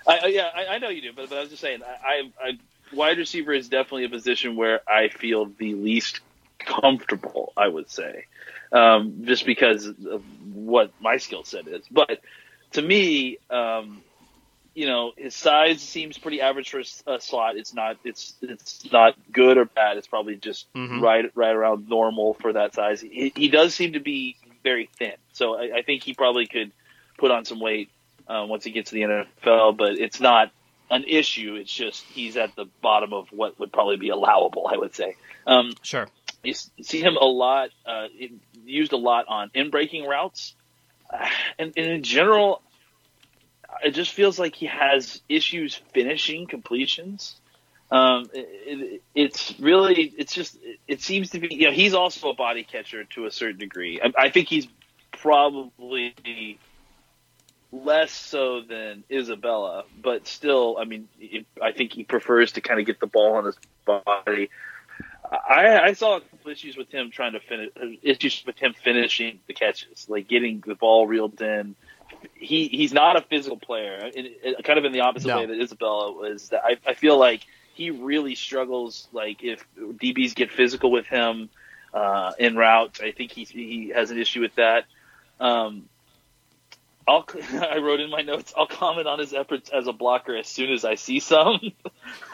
I, 0.08 0.28
yeah, 0.28 0.50
I, 0.54 0.66
I, 0.66 0.78
know 0.80 0.90
you 0.90 1.02
do, 1.02 1.14
but, 1.16 1.30
but 1.30 1.38
I 1.38 1.42
was 1.42 1.50
just 1.50 1.62
saying, 1.62 1.82
I, 1.84 2.32
I, 2.42 2.58
wide 2.92 3.20
receiver 3.20 3.54
is 3.54 3.70
definitely 3.70 4.06
a 4.06 4.10
position 4.10 4.56
where 4.56 4.82
I 4.90 5.10
feel 5.10 5.46
the 5.46 5.76
least 5.76 6.22
comfortable. 6.58 7.54
I 7.56 7.68
would 7.68 7.90
say, 7.90 8.26
um, 8.72 9.26
just 9.26 9.46
because 9.46 9.86
of 9.86 10.24
what 10.54 10.92
my 11.00 11.18
skill 11.18 11.44
set 11.44 11.68
is. 11.68 11.86
But 11.90 12.22
to 12.72 12.82
me, 12.82 13.38
um, 13.50 14.02
you 14.74 14.88
know, 14.88 15.12
his 15.18 15.36
size 15.36 15.82
seems 15.82 16.18
pretty 16.18 16.42
average 16.42 16.70
for 16.70 16.80
a 16.80 17.20
slot. 17.20 17.58
It's 17.58 17.74
not. 17.74 17.98
It's 18.04 18.34
it's 18.42 18.90
not 18.92 19.16
good 19.32 19.58
or 19.58 19.66
bad. 19.66 19.98
It's 19.98 20.08
probably 20.08 20.38
just 20.38 20.72
mm-hmm. 20.74 21.02
right 21.02 21.30
right 21.36 21.54
around 21.54 21.90
normal 21.90 22.36
for 22.36 22.54
that 22.54 22.74
size. 22.74 23.02
He, 23.02 23.34
he 23.36 23.50
does 23.50 23.76
seem 23.76 23.94
to 23.94 24.00
be 24.00 24.38
very 24.64 24.90
thin, 24.98 25.14
so 25.34 25.56
I, 25.56 25.78
I 25.78 25.82
think 25.82 26.04
he 26.04 26.14
probably 26.14 26.48
could 26.48 26.72
put 27.18 27.32
on 27.32 27.44
some 27.44 27.60
weight 27.60 27.90
um, 28.28 28.48
once 28.48 28.64
he 28.64 28.72
gets 28.72 28.92
to 28.92 28.96
the 28.96 29.02
NFL. 29.02 29.76
But 29.76 30.00
it's 30.00 30.22
not 30.22 30.52
an 30.90 31.04
issue. 31.06 31.56
It's 31.56 31.74
just 31.74 32.04
he's 32.04 32.38
at 32.38 32.56
the 32.56 32.66
bottom 32.82 33.12
of 33.12 33.28
what 33.32 33.60
would 33.60 33.74
probably 33.74 33.98
be 33.98 34.10
allowable. 34.10 34.70
I 34.72 34.78
would 34.78 34.96
say. 34.96 35.16
Um, 35.46 35.74
sure. 35.82 36.08
You 36.44 36.54
see 36.54 37.02
him 37.02 37.18
a 37.18 37.26
lot, 37.26 37.70
uh, 37.86 38.08
used 38.66 38.94
a 38.94 38.98
lot 38.98 39.26
on 39.28 39.52
in 39.54 39.70
breaking 39.70 40.06
routes, 40.06 40.56
and, 41.60 41.74
and 41.76 41.86
in 41.86 42.04
general, 42.04 42.62
it 43.84 43.92
just 43.92 44.12
feels 44.12 44.40
like 44.40 44.56
he 44.56 44.68
has 44.68 45.22
issues 45.28 45.82
finishing 45.94 46.48
completions. 46.48 47.36
Um, 47.92 48.30
it, 48.34 48.48
it, 48.66 49.02
it's 49.14 49.54
really, 49.60 50.14
it's 50.18 50.34
just, 50.34 50.58
it 50.88 51.02
seems 51.02 51.32
to 51.32 51.40
be, 51.40 51.54
you 51.54 51.66
know, 51.66 51.74
he's 51.74 51.94
also 51.94 52.30
a 52.30 52.34
body 52.34 52.64
catcher 52.64 53.04
to 53.16 53.26
a 53.26 53.32
certain 53.32 53.58
degree. 53.58 54.00
I, 54.02 54.26
I 54.26 54.30
think 54.30 54.48
he's 54.48 54.68
probably 55.12 56.58
less 57.72 58.12
so 58.12 58.62
than 58.62 59.04
Isabella, 59.12 59.84
but 60.02 60.28
still, 60.28 60.78
I 60.80 60.86
mean, 60.86 61.10
it, 61.20 61.46
I 61.62 61.74
think 61.74 61.94
he 61.94 62.04
prefers 62.04 62.54
to 62.54 62.62
kind 62.62 62.80
of 62.80 62.86
get 62.86 63.00
the 63.00 63.08
ball 63.08 63.36
on 63.36 63.46
his 63.46 63.58
body. 63.86 64.50
I, 65.30 65.80
I 65.80 65.94
saw 65.94 66.20
issues 66.46 66.76
with 66.76 66.90
him 66.92 67.12
trying 67.12 67.34
to 67.34 67.40
finish, 67.40 67.72
issues 68.02 68.44
with 68.46 68.58
him 68.58 68.74
finishing 68.74 69.40
the 69.48 69.54
catches, 69.54 70.10
like 70.10 70.28
getting 70.28 70.64
the 70.66 70.76
ball 70.76 71.08
reeled 71.08 71.42
in 71.42 71.76
he 72.34 72.68
he's 72.68 72.94
not 72.94 73.16
a 73.16 73.22
physical 73.22 73.58
player. 73.58 74.12
kind 74.64 74.80
of 74.80 74.86
in 74.86 74.92
the 74.92 75.02
opposite 75.02 75.28
no. 75.28 75.40
way 75.40 75.46
that 75.46 75.60
Isabella 75.60 76.12
was. 76.12 76.50
That 76.50 76.64
I, 76.64 76.78
I 76.86 76.94
feel 76.94 77.18
like 77.18 77.42
he 77.74 77.92
really 77.92 78.36
struggles. 78.36 79.08
Like 79.12 79.44
if 79.44 79.66
DBs 79.78 80.36
get 80.36 80.52
physical 80.52 80.92
with 80.92 81.06
him 81.06 81.50
uh, 81.94 82.34
in 82.40 82.56
route, 82.56 83.00
I 83.02 83.12
think 83.12 83.32
he 83.32 83.44
he 83.44 83.90
has 83.90 84.12
an 84.12 84.20
issue 84.20 84.42
with 84.42 84.56
that. 84.56 84.86
Um, 85.40 85.90
I'll, 87.08 87.26
I 87.54 87.78
wrote 87.78 88.00
in 88.00 88.10
my 88.10 88.22
notes. 88.22 88.54
I'll 88.56 88.68
comment 88.68 89.08
on 89.08 89.20
his 89.20 89.34
efforts 89.34 89.70
as 89.70 89.88
a 89.88 89.94
blocker 89.94 90.36
as 90.36 90.48
soon 90.48 90.72
as 90.72 90.86
I 90.86 90.96
see 90.96 91.20
some. 91.20 91.60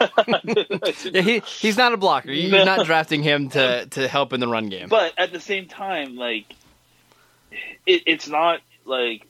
yeah, 0.00 1.20
he 1.20 1.40
he's 1.40 1.76
not 1.76 1.92
a 1.92 1.96
blocker. 1.96 2.30
You're 2.30 2.64
not 2.64 2.86
drafting 2.86 3.22
him 3.22 3.48
to 3.50 3.86
to 3.86 4.08
help 4.08 4.32
in 4.32 4.40
the 4.40 4.48
run 4.48 4.68
game. 4.68 4.88
But 4.88 5.14
at 5.18 5.32
the 5.32 5.40
same 5.40 5.66
time, 5.66 6.16
like 6.16 6.54
it, 7.86 8.02
it's 8.06 8.28
not 8.28 8.60
like 8.84 9.26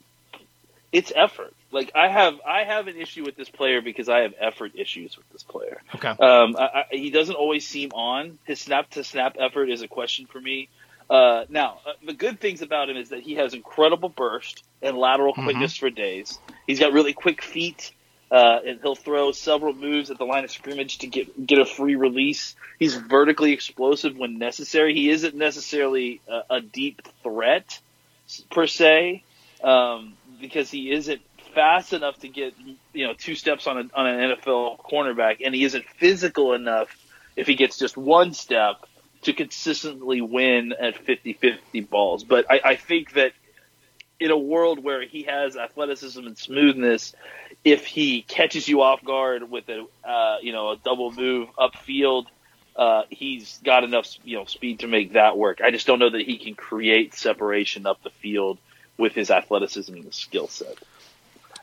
it's 0.91 1.11
effort. 1.15 1.53
Like 1.71 1.91
I 1.95 2.07
have, 2.07 2.35
I 2.47 2.63
have 2.63 2.87
an 2.87 2.97
issue 2.97 3.23
with 3.23 3.35
this 3.35 3.49
player 3.49 3.81
because 3.81 4.09
I 4.09 4.19
have 4.19 4.33
effort 4.39 4.71
issues 4.75 5.17
with 5.17 5.29
this 5.31 5.43
player. 5.43 5.81
Okay. 5.95 6.09
Um, 6.09 6.55
I, 6.57 6.63
I, 6.63 6.83
he 6.91 7.11
doesn't 7.11 7.35
always 7.35 7.67
seem 7.67 7.91
on. 7.91 8.39
His 8.45 8.59
snap 8.59 8.89
to 8.91 9.03
snap 9.03 9.35
effort 9.39 9.69
is 9.69 9.81
a 9.81 9.87
question 9.87 10.25
for 10.25 10.41
me. 10.41 10.69
Uh, 11.09 11.45
now, 11.49 11.79
uh, 11.85 11.93
the 12.05 12.13
good 12.13 12.39
things 12.39 12.61
about 12.61 12.89
him 12.89 12.97
is 12.97 13.09
that 13.09 13.21
he 13.21 13.35
has 13.35 13.53
incredible 13.53 14.09
burst 14.09 14.63
and 14.81 14.97
lateral 14.97 15.33
mm-hmm. 15.33 15.43
quickness 15.43 15.75
for 15.75 15.89
days. 15.89 16.37
He's 16.67 16.79
got 16.79 16.93
really 16.93 17.13
quick 17.13 17.41
feet, 17.41 17.91
uh, 18.29 18.59
and 18.65 18.79
he'll 18.81 18.95
throw 18.95 19.31
several 19.31 19.73
moves 19.73 20.11
at 20.11 20.19
the 20.19 20.25
line 20.25 20.43
of 20.43 20.51
scrimmage 20.51 20.99
to 20.99 21.07
get 21.07 21.47
get 21.47 21.57
a 21.57 21.65
free 21.65 21.95
release. 21.95 22.55
He's 22.77 22.95
vertically 22.95 23.53
explosive 23.53 24.17
when 24.17 24.37
necessary. 24.37 24.93
He 24.93 25.09
isn't 25.09 25.35
necessarily 25.35 26.21
a, 26.27 26.57
a 26.57 26.61
deep 26.61 27.01
threat 27.23 27.79
per 28.51 28.67
se. 28.67 29.23
Um, 29.63 30.13
because 30.39 30.69
he 30.71 30.91
isn't 30.91 31.21
fast 31.53 31.93
enough 31.93 32.17
to 32.19 32.27
get 32.27 32.53
you 32.93 33.07
know 33.07 33.13
two 33.13 33.35
steps 33.35 33.67
on, 33.67 33.77
a, 33.77 33.83
on 33.93 34.07
an 34.07 34.37
NFL 34.37 34.79
cornerback, 34.79 35.37
and 35.43 35.53
he 35.53 35.63
isn't 35.63 35.85
physical 35.97 36.53
enough 36.53 36.95
if 37.35 37.47
he 37.47 37.55
gets 37.55 37.77
just 37.77 37.97
one 37.97 38.33
step 38.33 38.85
to 39.21 39.33
consistently 39.33 40.21
win 40.21 40.73
at 40.79 41.05
50-50 41.05 41.89
balls. 41.89 42.23
But 42.23 42.49
I, 42.49 42.61
I 42.63 42.75
think 42.75 43.13
that 43.13 43.33
in 44.19 44.31
a 44.31 44.37
world 44.37 44.83
where 44.83 45.01
he 45.05 45.23
has 45.23 45.55
athleticism 45.55 46.25
and 46.25 46.37
smoothness, 46.37 47.13
if 47.63 47.85
he 47.85 48.21
catches 48.21 48.67
you 48.67 48.81
off 48.81 49.03
guard 49.03 49.49
with 49.49 49.69
a 49.69 49.85
uh, 50.07 50.37
you 50.41 50.51
know 50.51 50.71
a 50.71 50.77
double 50.77 51.11
move 51.11 51.49
upfield, 51.57 52.25
uh, 52.75 53.03
he's 53.09 53.59
got 53.63 53.83
enough 53.83 54.07
you 54.23 54.37
know 54.37 54.45
speed 54.45 54.79
to 54.79 54.87
make 54.87 55.13
that 55.13 55.37
work. 55.37 55.61
I 55.61 55.71
just 55.71 55.87
don't 55.87 55.99
know 55.99 56.09
that 56.09 56.21
he 56.21 56.37
can 56.37 56.55
create 56.55 57.13
separation 57.13 57.85
up 57.85 58.03
the 58.03 58.11
field 58.21 58.59
with 58.99 59.13
his 59.13 59.31
athleticism 59.31 59.93
and 59.93 60.03
his 60.03 60.15
skill 60.15 60.47
set. 60.47 60.75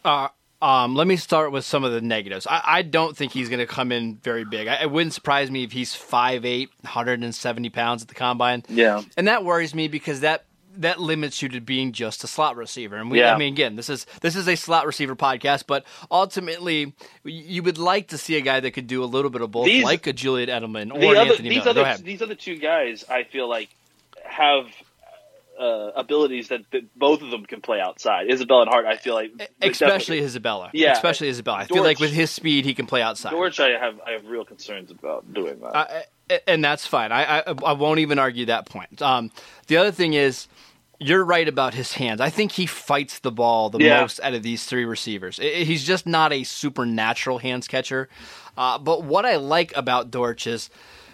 Uh, 0.05 0.29
um, 0.63 0.95
let 0.95 1.07
me 1.07 1.17
start 1.17 1.53
with 1.53 1.65
some 1.65 1.85
of 1.85 1.93
the 1.93 2.01
negatives. 2.01 2.47
I, 2.47 2.63
I 2.65 2.83
don't 2.83 3.17
think 3.17 3.33
he's 3.33 3.49
going 3.49 3.61
to 3.61 3.67
come 3.67 3.93
in 3.93 4.17
very 4.17 4.45
big. 4.45 4.67
I, 4.69 4.83
it 4.83 4.91
wouldn't 4.91 5.13
surprise 5.13 5.51
me 5.51 5.63
if 5.63 5.73
he's 5.73 5.95
5'8", 5.95 6.69
170 6.81 7.71
pounds 7.71 8.03
at 8.03 8.09
the 8.09 8.15
combine. 8.15 8.65
Yeah, 8.69 9.03
and 9.17 9.29
that 9.29 9.45
worries 9.45 9.75
me 9.75 9.89
because 9.89 10.21
that 10.21 10.47
that 10.79 11.01
limits 11.01 11.41
you 11.41 11.49
to 11.49 11.61
being 11.61 11.93
just 11.93 12.23
a 12.25 12.27
slot 12.27 12.57
receiver. 12.57 12.97
And 12.97 13.11
we, 13.11 13.21
yeah. 13.21 13.35
I 13.35 13.39
mean, 13.39 13.53
again, 13.53 13.77
this 13.77 13.89
is 13.89 14.07
this 14.21 14.37
is 14.37 14.49
a 14.49 14.57
slot 14.57 14.87
receiver 14.87 15.17
podcast, 15.17 15.65
but 15.67 15.85
ultimately, 16.11 16.95
you 17.25 17.63
would 17.63 17.79
like 17.79 18.09
to 18.09 18.19
see 18.19 18.37
a 18.37 18.41
guy 18.41 18.61
that 18.61 18.71
could 18.73 18.87
do 18.87 19.03
a 19.03 19.07
little 19.07 19.31
bit 19.31 19.43
of 19.43 19.51
both, 19.51 19.67
these, 19.67 19.85
like 19.85 20.07
a 20.07 20.13
Julian 20.13 20.49
Edelman 20.49 20.95
or 20.95 21.01
the 21.01 21.09
other, 21.09 21.31
Anthony 21.33 21.49
these 21.51 21.65
Miller. 21.65 21.83
Other, 21.83 22.03
these 22.03 22.23
other 22.23 22.35
two 22.35 22.57
guys, 22.57 23.05
I 23.09 23.25
feel 23.25 23.49
like 23.49 23.69
have 24.25 24.67
uh, 25.59 25.91
abilities 25.97 26.49
that, 26.49 26.63
that, 26.73 26.83
both 26.99 27.23
of 27.23 27.31
them 27.31 27.45
can 27.45 27.61
play 27.61 27.81
outside. 27.81 28.31
Isabella 28.31 28.63
and 28.63 28.71
Hart, 28.71 28.87
I 28.87 28.97
feel 28.97 29.15
like, 29.15 29.31
especially 29.63 30.21
Isabella. 30.21 30.71
Yeah, 30.73 30.93
especially 30.93 31.29
Isabella. 31.29 31.59
I 31.59 31.61
Dortch, 31.61 31.77
feel 31.77 31.85
like 31.85 31.99
with 32.01 32.13
his 32.13 32.31
speed, 32.31 32.65
he 32.65 32.75
can 32.75 32.87
play 32.87 33.03
outside. 33.03 33.31
Dortch, 33.31 33.61
I 33.61 33.71
have 33.71 34.01
I 34.07 34.13
have 34.13 34.27
real 34.27 34.45
concerns 34.45 34.91
about 34.91 35.33
doing 35.33 35.61
that, 35.61 36.07
uh, 36.31 36.39
and 36.47 36.65
that's 36.65 36.87
fine. 36.87 37.13
I, 37.13 37.41
I, 37.41 37.55
I 37.65 37.73
won't 37.73 38.01
even 38.01 38.19
argue 38.19 38.47
that 38.47 38.67
point. 38.67 39.01
Um, 39.03 39.31
the 39.67 39.77
other 39.77 39.93
thing 39.93 40.15
is. 40.15 40.49
You're 40.99 41.27
right 41.27 41.47
about 41.47 41.75
his 41.75 41.93
hands. 41.93 42.23
I 42.23 42.31
think 42.31 42.53
he 42.53 42.65
fights 42.65 43.19
the 43.19 43.31
ball 43.31 43.69
the 43.69 43.81
yeah. 43.81 44.01
most 44.01 44.19
out 44.21 44.33
of 44.33 44.43
these 44.43 44.65
three 44.65 44.87
receivers. 44.87 45.37
He's 45.37 45.85
just 45.85 46.07
not 46.07 46.33
a 46.33 46.43
supernatural 46.43 47.37
hands 47.37 47.69
catcher. 47.69 48.09
Uh, 48.57 48.79
but 48.79 49.05
what 49.05 49.27
I 49.27 49.37
like 49.37 49.77
about 49.77 50.11
Dortch 50.11 50.47
is 50.47 50.71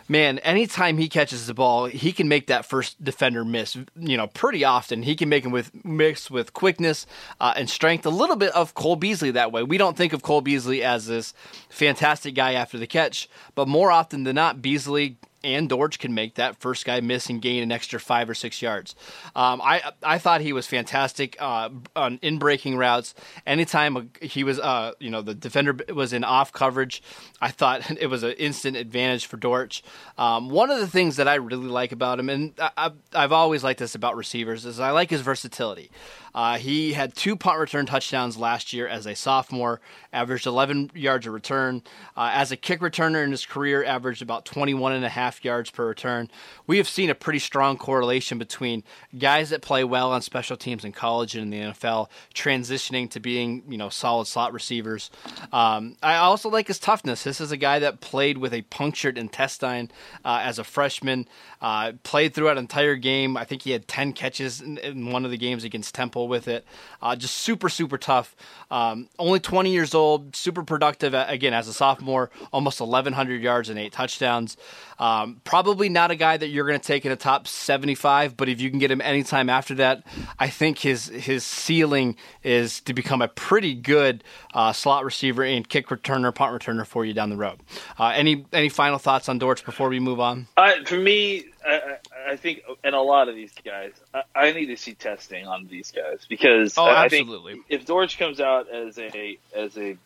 man, 0.08 0.38
anytime 0.40 0.98
he 0.98 1.08
catches 1.08 1.46
the 1.46 1.54
ball, 1.54 1.86
he 1.86 2.12
can 2.12 2.28
make 2.28 2.46
that 2.46 2.64
first 2.64 3.02
defender 3.02 3.44
miss. 3.44 3.76
You 3.96 4.16
know, 4.16 4.26
pretty 4.26 4.64
often 4.64 5.02
he 5.02 5.16
can 5.16 5.28
make 5.28 5.44
him 5.44 5.52
with 5.52 5.84
mix 5.84 6.30
with 6.30 6.52
quickness 6.52 7.06
uh, 7.40 7.54
and 7.56 7.68
strength. 7.68 8.06
A 8.06 8.10
little 8.10 8.36
bit 8.36 8.52
of 8.52 8.74
Cole 8.74 8.96
Beasley 8.96 9.30
that 9.32 9.52
way. 9.52 9.62
We 9.62 9.78
don't 9.78 9.96
think 9.96 10.12
of 10.12 10.22
Cole 10.22 10.40
Beasley 10.40 10.82
as 10.82 11.06
this 11.06 11.34
fantastic 11.68 12.34
guy 12.34 12.52
after 12.54 12.78
the 12.78 12.86
catch, 12.86 13.28
but 13.54 13.68
more 13.68 13.90
often 13.90 14.24
than 14.24 14.36
not, 14.36 14.62
Beasley 14.62 15.16
and 15.44 15.68
Dortch 15.68 15.98
can 15.98 16.14
make 16.14 16.34
that 16.34 16.56
first 16.60 16.84
guy 16.84 17.00
miss 17.00 17.28
and 17.28 17.40
gain 17.40 17.62
an 17.62 17.72
extra 17.72 18.00
five 18.00 18.28
or 18.28 18.34
six 18.34 18.62
yards. 18.62 18.94
Um, 19.34 19.60
I 19.62 19.92
I 20.02 20.18
thought 20.18 20.40
he 20.40 20.52
was 20.52 20.66
fantastic 20.66 21.36
uh, 21.40 21.70
on 21.96 22.18
in 22.22 22.38
breaking 22.38 22.76
routes. 22.76 23.14
Anytime 23.46 24.10
he 24.20 24.44
was, 24.44 24.58
uh, 24.58 24.92
you 24.98 25.10
know, 25.10 25.22
the 25.22 25.34
defender 25.34 25.76
was 25.94 26.12
in 26.12 26.24
off 26.24 26.52
coverage, 26.52 27.02
I 27.40 27.50
thought 27.50 27.90
it 28.00 28.06
was 28.08 28.22
an 28.22 28.32
instant 28.32 28.76
advantage 28.76 29.26
for 29.26 29.36
Dortch. 29.36 29.82
Um, 30.18 30.48
one 30.48 30.70
of 30.70 30.80
the 30.80 30.88
things 30.88 31.16
that 31.16 31.28
I 31.28 31.34
really 31.34 31.68
like 31.68 31.92
about 31.92 32.18
him, 32.18 32.28
and 32.28 32.52
I, 32.58 32.92
I've 33.14 33.32
always 33.32 33.64
liked 33.64 33.80
this 33.80 33.94
about 33.94 34.16
receivers, 34.16 34.66
is 34.66 34.80
I 34.80 34.90
like 34.90 35.10
his 35.10 35.20
versatility. 35.20 35.90
Uh, 36.34 36.58
he 36.58 36.92
had 36.92 37.14
two 37.14 37.36
punt 37.36 37.58
return 37.58 37.86
touchdowns 37.86 38.36
last 38.36 38.72
year 38.72 38.86
as 38.88 39.06
a 39.06 39.14
sophomore, 39.14 39.80
averaged 40.12 40.46
11 40.46 40.90
yards 40.94 41.26
a 41.26 41.30
return. 41.30 41.82
Uh, 42.16 42.30
as 42.32 42.52
a 42.52 42.56
kick 42.56 42.80
returner 42.80 43.22
in 43.24 43.30
his 43.30 43.44
career, 43.44 43.84
averaged 43.84 44.22
about 44.22 44.44
21 44.44 44.92
and 44.92 45.04
a 45.04 45.08
half 45.08 45.44
yards 45.44 45.70
per 45.70 45.86
return. 45.86 46.30
We 46.66 46.78
have 46.78 46.88
seen 46.88 47.10
a 47.10 47.14
pretty 47.14 47.38
strong 47.38 47.76
correlation 47.76 48.38
between 48.38 48.84
guys 49.18 49.50
that 49.50 49.62
play 49.62 49.84
well 49.84 50.12
on 50.12 50.22
special 50.22 50.56
teams 50.56 50.84
in 50.84 50.92
college 50.92 51.34
and 51.34 51.52
in 51.52 51.68
the 51.68 51.72
NFL 51.72 52.08
transitioning 52.34 53.10
to 53.10 53.20
being, 53.20 53.62
you 53.68 53.78
know, 53.78 53.88
solid 53.88 54.26
slot 54.26 54.52
receivers. 54.52 55.10
Um, 55.52 55.96
I 56.02 56.16
also 56.16 56.48
like 56.48 56.68
his 56.68 56.78
toughness. 56.78 57.24
This 57.24 57.40
is 57.40 57.52
a 57.52 57.56
guy 57.56 57.78
that 57.80 58.00
played 58.00 58.38
with 58.38 58.54
a 58.54 58.62
punctured 58.62 59.18
intestine 59.18 59.90
uh, 60.24 60.40
as 60.42 60.58
a 60.58 60.64
freshman, 60.64 61.28
uh, 61.60 61.92
played 62.02 62.34
throughout 62.34 62.52
an 62.52 62.64
entire 62.64 62.96
game. 62.96 63.36
I 63.36 63.44
think 63.44 63.62
he 63.62 63.72
had 63.72 63.86
10 63.88 64.12
catches 64.12 64.60
in, 64.60 64.78
in 64.78 65.10
one 65.12 65.24
of 65.24 65.30
the 65.30 65.36
games 65.36 65.64
against 65.64 65.94
Temple 65.94 66.21
with 66.28 66.48
it. 66.48 66.64
Uh, 67.00 67.16
just 67.16 67.34
super, 67.34 67.68
super 67.68 67.98
tough. 67.98 68.36
Um, 68.70 69.08
only 69.18 69.40
20 69.40 69.70
years 69.70 69.94
old, 69.94 70.34
super 70.34 70.62
productive, 70.62 71.14
again, 71.14 71.52
as 71.52 71.68
a 71.68 71.72
sophomore, 71.72 72.30
almost 72.52 72.80
1,100 72.80 73.42
yards 73.42 73.68
and 73.68 73.78
eight 73.78 73.92
touchdowns. 73.92 74.56
Um, 74.98 75.40
probably 75.44 75.88
not 75.88 76.10
a 76.10 76.14
guy 76.14 76.36
that 76.36 76.48
you're 76.48 76.66
going 76.66 76.78
to 76.78 76.86
take 76.86 77.04
in 77.04 77.12
a 77.12 77.16
top 77.16 77.46
75, 77.46 78.36
but 78.36 78.48
if 78.48 78.60
you 78.60 78.70
can 78.70 78.78
get 78.78 78.90
him 78.90 79.00
anytime 79.00 79.50
after 79.50 79.74
that, 79.74 80.04
I 80.38 80.48
think 80.48 80.78
his 80.78 81.08
his 81.08 81.44
ceiling 81.44 82.16
is 82.42 82.80
to 82.82 82.94
become 82.94 83.20
a 83.20 83.28
pretty 83.28 83.74
good 83.74 84.24
uh, 84.54 84.72
slot 84.72 85.04
receiver 85.04 85.42
and 85.42 85.68
kick 85.68 85.88
returner, 85.88 86.34
punt 86.34 86.52
returner 86.52 86.86
for 86.86 87.04
you 87.04 87.12
down 87.14 87.30
the 87.30 87.36
road. 87.36 87.60
Uh, 87.98 88.12
any 88.14 88.46
any 88.52 88.68
final 88.68 88.98
thoughts 88.98 89.28
on 89.28 89.38
Dortch 89.38 89.64
before 89.64 89.88
we 89.88 90.00
move 90.00 90.20
on? 90.20 90.46
Uh, 90.56 90.72
for 90.86 90.96
me, 90.96 91.44
I, 91.64 92.32
I, 92.32 92.36
think, 92.36 92.62
and 92.82 92.94
a 92.94 93.00
lot 93.00 93.28
of 93.28 93.34
these 93.34 93.52
guys, 93.64 93.92
I, 94.14 94.22
I, 94.34 94.52
need 94.52 94.66
to 94.66 94.76
see 94.76 94.94
testing 94.94 95.46
on 95.46 95.66
these 95.66 95.90
guys 95.90 96.26
because 96.28 96.76
oh, 96.76 96.84
I, 96.84 97.04
absolutely. 97.04 97.54
think 97.54 97.66
if 97.68 97.86
Dortch 97.86 98.18
comes 98.18 98.40
out 98.40 98.70
as 98.70 98.98
a 98.98 99.38
as 99.54 99.76
a 99.76 99.96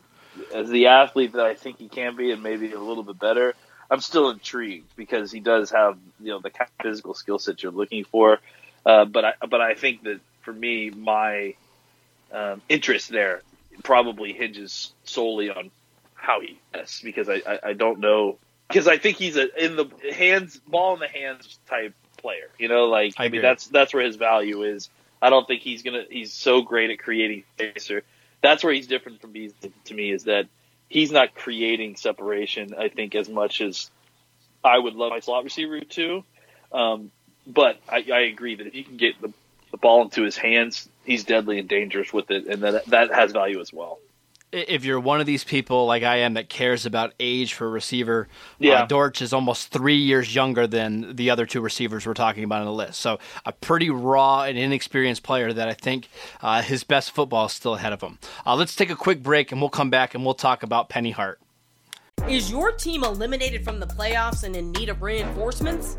as 0.55 0.69
the 0.69 0.89
athlete 0.89 1.33
that 1.33 1.47
I 1.47 1.55
think 1.55 1.79
he 1.79 1.89
can 1.89 2.17
be, 2.17 2.31
and 2.31 2.43
maybe 2.43 2.73
a 2.73 2.81
little 2.81 3.03
bit 3.03 3.19
better, 3.19 3.55
I'm 3.91 4.01
still 4.01 4.31
intrigued 4.31 4.95
because 4.97 5.33
he 5.33 5.41
does 5.41 5.71
have 5.71 5.99
you 6.21 6.31
know 6.31 6.41
the 6.41 6.51
kind 6.51 6.71
of 6.79 6.85
physical 6.85 7.15
skill 7.15 7.39
set 7.39 7.63
you're 7.63 7.73
looking 7.73 8.05
for. 8.05 8.39
Uh, 8.85 9.05
but 9.05 9.25
I 9.25 9.33
but 9.49 9.61
I 9.61 9.75
think 9.75 10.05
that 10.05 10.21
for 10.43 10.53
me, 10.53 10.91
my 10.91 11.55
um, 12.33 12.63
interest 12.69 13.09
there 13.09 13.43
probably 13.83 14.33
hinges 14.33 14.93
solely 15.05 15.51
on 15.51 15.71
how 16.15 16.41
he 16.41 16.59
tests 16.73 17.01
because 17.03 17.29
I, 17.29 17.43
I, 17.47 17.59
I 17.65 17.73
don't 17.73 18.01
know 18.01 18.39
because 18.69 18.89
I 18.89 18.99
think 18.99 19.17
he's 19.17 19.37
a 19.37 19.65
in 19.65 19.77
the 19.77 19.91
hands 20.13 20.59
ball 20.67 20.95
in 20.95 21.01
the 21.01 21.09
hands 21.09 21.59
type 21.69 21.95
player. 22.17 22.49
You 22.59 22.69
know, 22.69 22.85
like 22.85 23.15
I, 23.17 23.27
I 23.27 23.29
mean 23.29 23.43
that's 23.43 23.67
that's 23.69 23.95
where 23.95 24.05
his 24.05 24.17
value 24.17 24.63
is. 24.63 24.89
I 25.21 25.31
don't 25.31 25.47
think 25.47 25.63
he's 25.63 25.83
gonna 25.83 26.05
he's 26.09 26.33
so 26.33 26.63
great 26.63 26.91
at 26.91 26.99
creating 26.99 27.45
space 27.55 27.91
or 27.91 28.03
that's 28.43 28.63
where 28.63 28.73
he's 28.73 28.87
different 28.87 29.21
from 29.21 29.33
Bees 29.33 29.53
to 29.85 29.95
me 29.95 30.11
is 30.11 30.25
that 30.25 30.47
he's 30.89 31.11
not 31.11 31.35
creating 31.35 31.97
separation. 31.97 32.75
I 32.79 32.89
think 32.89 33.15
as 33.15 33.29
much 33.29 33.61
as 33.61 33.91
I 34.63 34.79
would 34.79 34.95
love 34.95 35.11
my 35.11 35.21
slot 35.21 35.45
receiver 35.45 35.81
to, 35.81 36.25
um, 36.73 37.11
but 37.47 37.79
I, 37.89 38.05
I, 38.13 38.21
agree 38.23 38.57
that 38.57 38.67
if 38.67 38.75
you 38.75 38.85
can 38.85 38.97
get 38.97 39.21
the, 39.21 39.33
the 39.71 39.77
ball 39.77 40.03
into 40.03 40.23
his 40.23 40.37
hands, 40.37 40.89
he's 41.05 41.25
deadly 41.25 41.59
and 41.59 41.69
dangerous 41.69 42.13
with 42.13 42.31
it, 42.31 42.47
and 42.47 42.63
that 42.63 42.87
that 42.87 43.13
has 43.13 43.33
value 43.33 43.61
as 43.61 43.73
well 43.73 43.99
if 44.57 44.85
you're 44.85 44.99
one 44.99 45.21
of 45.21 45.27
these 45.27 45.45
people 45.45 45.87
like 45.87 46.03
I 46.03 46.19
am 46.19 46.35
that 46.35 46.49
cares 46.49 46.87
about 46.87 47.13
age 47.21 47.55
for 47.55 47.67
a 47.67 47.71
receiver, 47.71 48.29
uh, 48.31 48.55
yeah. 48.59 48.83
uh, 48.83 48.87
Dortch 48.87 49.21
is 49.21 49.33
almost 49.33 49.69
three 49.69 49.97
years 49.97 50.35
younger 50.35 50.67
than 50.67 51.17
the 51.17 51.31
other 51.31 51.47
two 51.47 51.61
receivers 51.61 52.07
we're 52.07 52.15
talking 52.15 52.45
about 52.45 52.61
on 52.61 52.67
the 52.67 52.73
list. 52.73 53.01
So 53.01 53.19
a 53.45 53.53
pretty 53.53 53.91
raw 53.91 54.43
and 54.43 54.57
inexperienced 54.57 55.23
player 55.23 55.53
that 55.53 55.69
I 55.69 55.75
think 55.75 56.09
uh, 56.41 56.63
his 56.63 56.85
best 56.85 57.11
football 57.13 57.47
is 57.47 57.53
still 57.53 57.75
ahead 57.75 57.93
of 57.93 58.01
him. 58.01 58.19
Uh, 58.47 58.57
let's 58.57 58.75
take 58.75 58.91
a 58.91 58.97
quick 58.97 59.23
break 59.23 59.53
and 59.53 59.61
we'll 59.61 59.71
come 59.71 59.91
back 59.91 60.15
and 60.15 60.25
we'll 60.25 60.35
talk 60.35 60.63
about 60.63 60.89
Penny 60.89 61.11
Hart. 61.11 61.41
Is 62.29 62.51
your 62.51 62.73
team 62.73 63.05
eliminated 63.05 63.63
from 63.63 63.79
the 63.79 63.87
playoffs 63.87 64.43
and 64.43 64.57
in 64.57 64.73
need 64.73 64.89
of 64.89 65.03
reinforcements? 65.03 65.99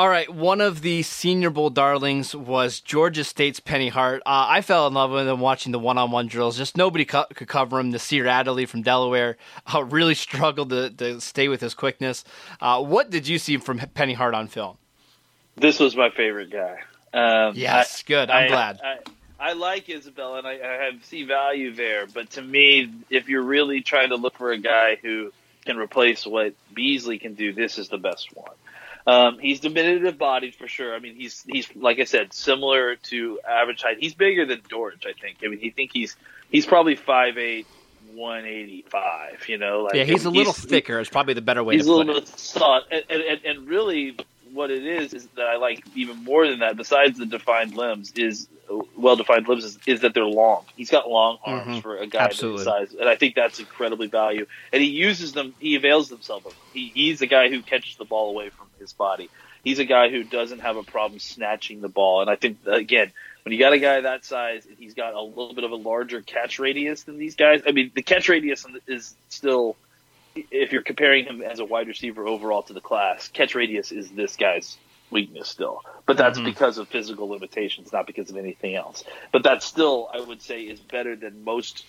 All 0.00 0.08
right, 0.08 0.34
one 0.34 0.62
of 0.62 0.80
the 0.80 1.02
Senior 1.02 1.50
Bowl 1.50 1.68
darlings 1.68 2.34
was 2.34 2.80
Georgia 2.80 3.22
State's 3.22 3.60
Penny 3.60 3.88
Hart. 3.90 4.22
Uh, 4.24 4.46
I 4.48 4.62
fell 4.62 4.86
in 4.86 4.94
love 4.94 5.10
with 5.10 5.28
him 5.28 5.40
watching 5.40 5.72
the 5.72 5.78
one-on-one 5.78 6.26
drills. 6.26 6.56
Just 6.56 6.74
nobody 6.74 7.04
co- 7.04 7.26
could 7.34 7.48
cover 7.48 7.78
him. 7.78 7.90
Nasir 7.90 8.26
Adderley 8.26 8.64
from 8.64 8.80
Delaware 8.80 9.36
uh, 9.74 9.84
really 9.84 10.14
struggled 10.28 10.70
to, 10.70 10.88
to, 10.88 11.20
stay 11.20 11.48
with 11.48 11.60
his 11.60 11.74
quickness. 11.74 12.24
Uh, 12.62 12.82
what 12.82 13.10
did 13.10 13.28
you 13.28 13.38
see 13.38 13.58
from 13.58 13.78
Penny 13.92 14.14
Hart 14.14 14.32
on 14.32 14.48
film? 14.48 14.78
This 15.56 15.78
was 15.78 15.94
my 15.94 16.08
favorite 16.08 16.48
guy. 16.48 16.78
Um, 17.12 17.52
yes, 17.54 18.02
I, 18.02 18.08
good. 18.08 18.30
I'm 18.30 18.44
I, 18.44 18.48
glad. 18.48 18.80
I, 18.82 18.96
I, 19.38 19.52
like 19.52 19.90
Isabel, 19.90 20.36
and 20.36 20.46
I, 20.46 20.52
I 20.52 20.84
have 20.86 21.04
see 21.04 21.24
value 21.24 21.74
there. 21.74 22.06
But 22.06 22.30
to 22.30 22.42
me, 22.42 22.90
if 23.10 23.28
you're 23.28 23.42
really 23.42 23.82
trying 23.82 24.08
to 24.08 24.16
look 24.16 24.38
for 24.38 24.50
a 24.50 24.58
guy 24.58 24.96
who 24.96 25.30
can 25.66 25.76
replace 25.76 26.24
what 26.24 26.54
Beasley 26.72 27.18
can 27.18 27.34
do, 27.34 27.52
this 27.52 27.76
is 27.76 27.90
the 27.90 27.98
best 27.98 28.34
one. 28.34 28.54
Um, 29.10 29.38
he's 29.40 29.58
diminutive 29.58 30.18
bodied 30.18 30.54
for 30.54 30.68
sure. 30.68 30.94
I 30.94 31.00
mean, 31.00 31.16
he's 31.16 31.44
he's 31.48 31.68
like 31.74 31.98
I 31.98 32.04
said, 32.04 32.32
similar 32.32 32.94
to 32.94 33.40
average 33.48 33.82
height. 33.82 33.96
He's 33.98 34.14
bigger 34.14 34.46
than 34.46 34.62
Dortch, 34.68 35.04
I 35.04 35.20
think. 35.20 35.38
I 35.44 35.48
mean, 35.48 35.58
he 35.58 35.70
think 35.70 35.90
he's 35.92 36.16
he's 36.50 36.64
probably 36.64 36.94
five 36.94 37.36
eight, 37.36 37.66
one 38.14 38.44
eighty 38.44 38.82
five. 38.88 39.48
You 39.48 39.58
know, 39.58 39.82
like 39.82 39.94
yeah, 39.94 40.04
he's 40.04 40.26
a 40.26 40.30
little 40.30 40.52
thicker. 40.52 41.00
Is 41.00 41.08
probably 41.08 41.34
the 41.34 41.42
better 41.42 41.64
way. 41.64 41.74
He's 41.74 41.86
a 41.86 41.92
little 41.92 42.14
bit 42.14 42.28
soft, 42.28 42.86
and, 42.92 43.04
and, 43.10 43.44
and 43.44 43.68
really, 43.68 44.16
what 44.52 44.70
it 44.70 44.84
is 44.84 45.14
is 45.14 45.26
that 45.36 45.46
I 45.46 45.56
like 45.56 45.82
even 45.94 46.24
more 46.24 46.46
than 46.46 46.60
that. 46.60 46.76
Besides 46.76 47.18
the 47.18 47.26
defined 47.26 47.74
limbs, 47.76 48.12
is 48.16 48.48
well 48.96 49.16
defined 49.16 49.48
limbs 49.48 49.64
is, 49.64 49.78
is, 49.86 50.00
that 50.00 50.14
they're 50.14 50.24
long. 50.24 50.64
He's 50.76 50.90
got 50.90 51.08
long 51.08 51.38
arms 51.44 51.66
mm-hmm. 51.66 51.80
for 51.80 51.96
a 51.96 52.06
guy 52.06 52.24
Absolutely. 52.24 52.64
size, 52.64 52.94
and 52.98 53.08
I 53.08 53.16
think 53.16 53.34
that's 53.34 53.58
incredibly 53.58 54.06
value. 54.06 54.46
And 54.72 54.82
he 54.82 54.88
uses 54.88 55.32
them. 55.32 55.54
He 55.58 55.74
avails 55.74 56.08
himself 56.08 56.46
of. 56.46 56.52
Them. 56.52 56.60
He, 56.72 56.90
he's 56.94 57.22
a 57.22 57.26
guy 57.26 57.48
who 57.48 57.62
catches 57.62 57.96
the 57.96 58.04
ball 58.04 58.30
away 58.30 58.50
from 58.50 58.66
his 58.78 58.92
body. 58.92 59.28
He's 59.64 59.78
a 59.78 59.84
guy 59.84 60.08
who 60.08 60.24
doesn't 60.24 60.60
have 60.60 60.76
a 60.76 60.82
problem 60.82 61.18
snatching 61.18 61.80
the 61.80 61.88
ball, 61.88 62.20
and 62.20 62.30
I 62.30 62.36
think 62.36 62.58
again. 62.66 63.12
When 63.42 63.54
you 63.54 63.58
got 63.58 63.72
a 63.72 63.78
guy 63.78 64.02
that 64.02 64.26
size, 64.26 64.66
he's 64.78 64.92
got 64.92 65.14
a 65.14 65.20
little 65.22 65.54
bit 65.54 65.64
of 65.64 65.70
a 65.70 65.76
larger 65.76 66.20
catch 66.20 66.58
radius 66.58 67.04
than 67.04 67.16
these 67.16 67.36
guys. 67.36 67.62
I 67.66 67.72
mean, 67.72 67.90
the 67.94 68.02
catch 68.02 68.28
radius 68.28 68.66
is 68.86 69.16
still 69.30 69.76
if 70.34 70.72
you're 70.72 70.82
comparing 70.82 71.26
him 71.26 71.42
as 71.42 71.58
a 71.58 71.64
wide 71.64 71.88
receiver 71.88 72.26
overall 72.26 72.62
to 72.64 72.72
the 72.72 72.80
class, 72.80 73.28
catch 73.28 73.54
radius 73.54 73.92
is 73.92 74.10
this 74.10 74.36
guy's 74.36 74.78
weakness 75.10 75.48
still. 75.48 75.82
But 76.06 76.16
that's 76.16 76.38
mm-hmm. 76.38 76.46
because 76.46 76.78
of 76.78 76.88
physical 76.88 77.28
limitations, 77.28 77.92
not 77.92 78.06
because 78.06 78.30
of 78.30 78.36
anything 78.36 78.74
else. 78.74 79.04
But 79.32 79.44
that 79.44 79.62
still, 79.62 80.08
I 80.12 80.20
would 80.20 80.42
say, 80.42 80.62
is 80.62 80.80
better 80.80 81.16
than 81.16 81.44
most 81.44 81.84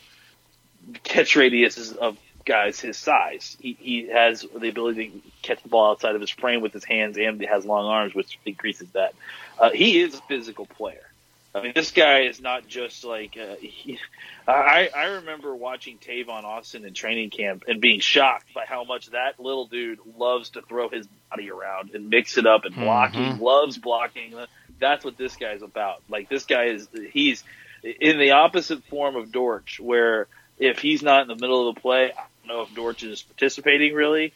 catch 1.04 1.36
radiuses 1.36 1.96
of 1.96 2.18
guys 2.46 2.80
his 2.80 2.98
size. 2.98 3.56
He, 3.60 3.78
he 3.80 4.08
has 4.08 4.42
the 4.42 4.70
ability 4.70 5.10
to 5.10 5.22
catch 5.42 5.62
the 5.62 5.70
ball 5.70 5.92
outside 5.92 6.16
of 6.16 6.22
his 6.22 6.32
frame 6.32 6.62
with 6.62 6.74
his 6.74 6.84
hands 6.84 7.18
and 7.18 7.42
has 7.46 7.66
long 7.66 7.86
arms, 7.86 8.16
which 8.16 8.40
increases 8.46 8.90
that. 8.94 9.14
Uh, 9.60 9.70
he 9.70 10.02
is 10.02 10.16
a 10.16 10.22
physical 10.24 10.66
player. 10.66 11.11
I 11.54 11.62
mean, 11.62 11.74
this 11.76 11.92
guy 11.92 12.22
is 12.22 12.42
not 12.42 12.68
just 12.68 13.04
like. 13.04 13.38
Uh, 13.38 13.56
he, 13.62 14.00
I 14.48 14.90
I 14.96 15.04
remember 15.16 15.56
watching 15.56 15.98
Tavon 15.98 16.44
Austin 16.44 16.86
in 16.86 16.94
training 16.94 17.30
camp 17.30 17.66
and 17.68 17.82
being 17.82 18.00
shocked 18.00 18.54
by 18.54 18.66
how 18.66 18.84
much 18.84 19.08
that 19.12 19.40
little 19.40 19.68
dude 19.68 20.00
loves 20.18 20.52
to 20.52 20.62
throw 20.62 20.90
his 20.90 21.08
body 21.30 21.52
around 21.52 21.92
and 21.94 22.10
mix 22.10 22.38
it 22.38 22.46
up 22.46 22.66
and 22.66 22.76
block. 22.76 23.14
Mm-hmm. 23.14 23.38
He 23.38 23.44
loves 23.44 23.78
blocking. 23.78 24.34
That's 24.80 25.06
what 25.06 25.18
this 25.18 25.36
guy's 25.36 25.62
about. 25.62 26.02
Like 26.10 26.30
this 26.30 26.46
guy 26.46 26.66
is. 26.66 26.88
He's 27.12 27.44
in 27.84 28.20
the 28.20 28.32
opposite 28.32 28.84
form 28.86 29.16
of 29.16 29.32
Dortch, 29.32 29.80
where 29.80 30.28
if 30.58 30.80
he's 30.80 31.02
not 31.02 31.24
in 31.24 31.28
the 31.28 31.36
middle 31.36 31.68
of 31.68 31.76
the 31.76 31.82
play, 31.82 32.12
I 32.12 32.48
don't 32.48 32.56
know 32.56 32.62
if 32.64 32.74
Dortch 32.74 33.04
is 33.04 33.22
participating 33.24 33.94
really 33.94 34.34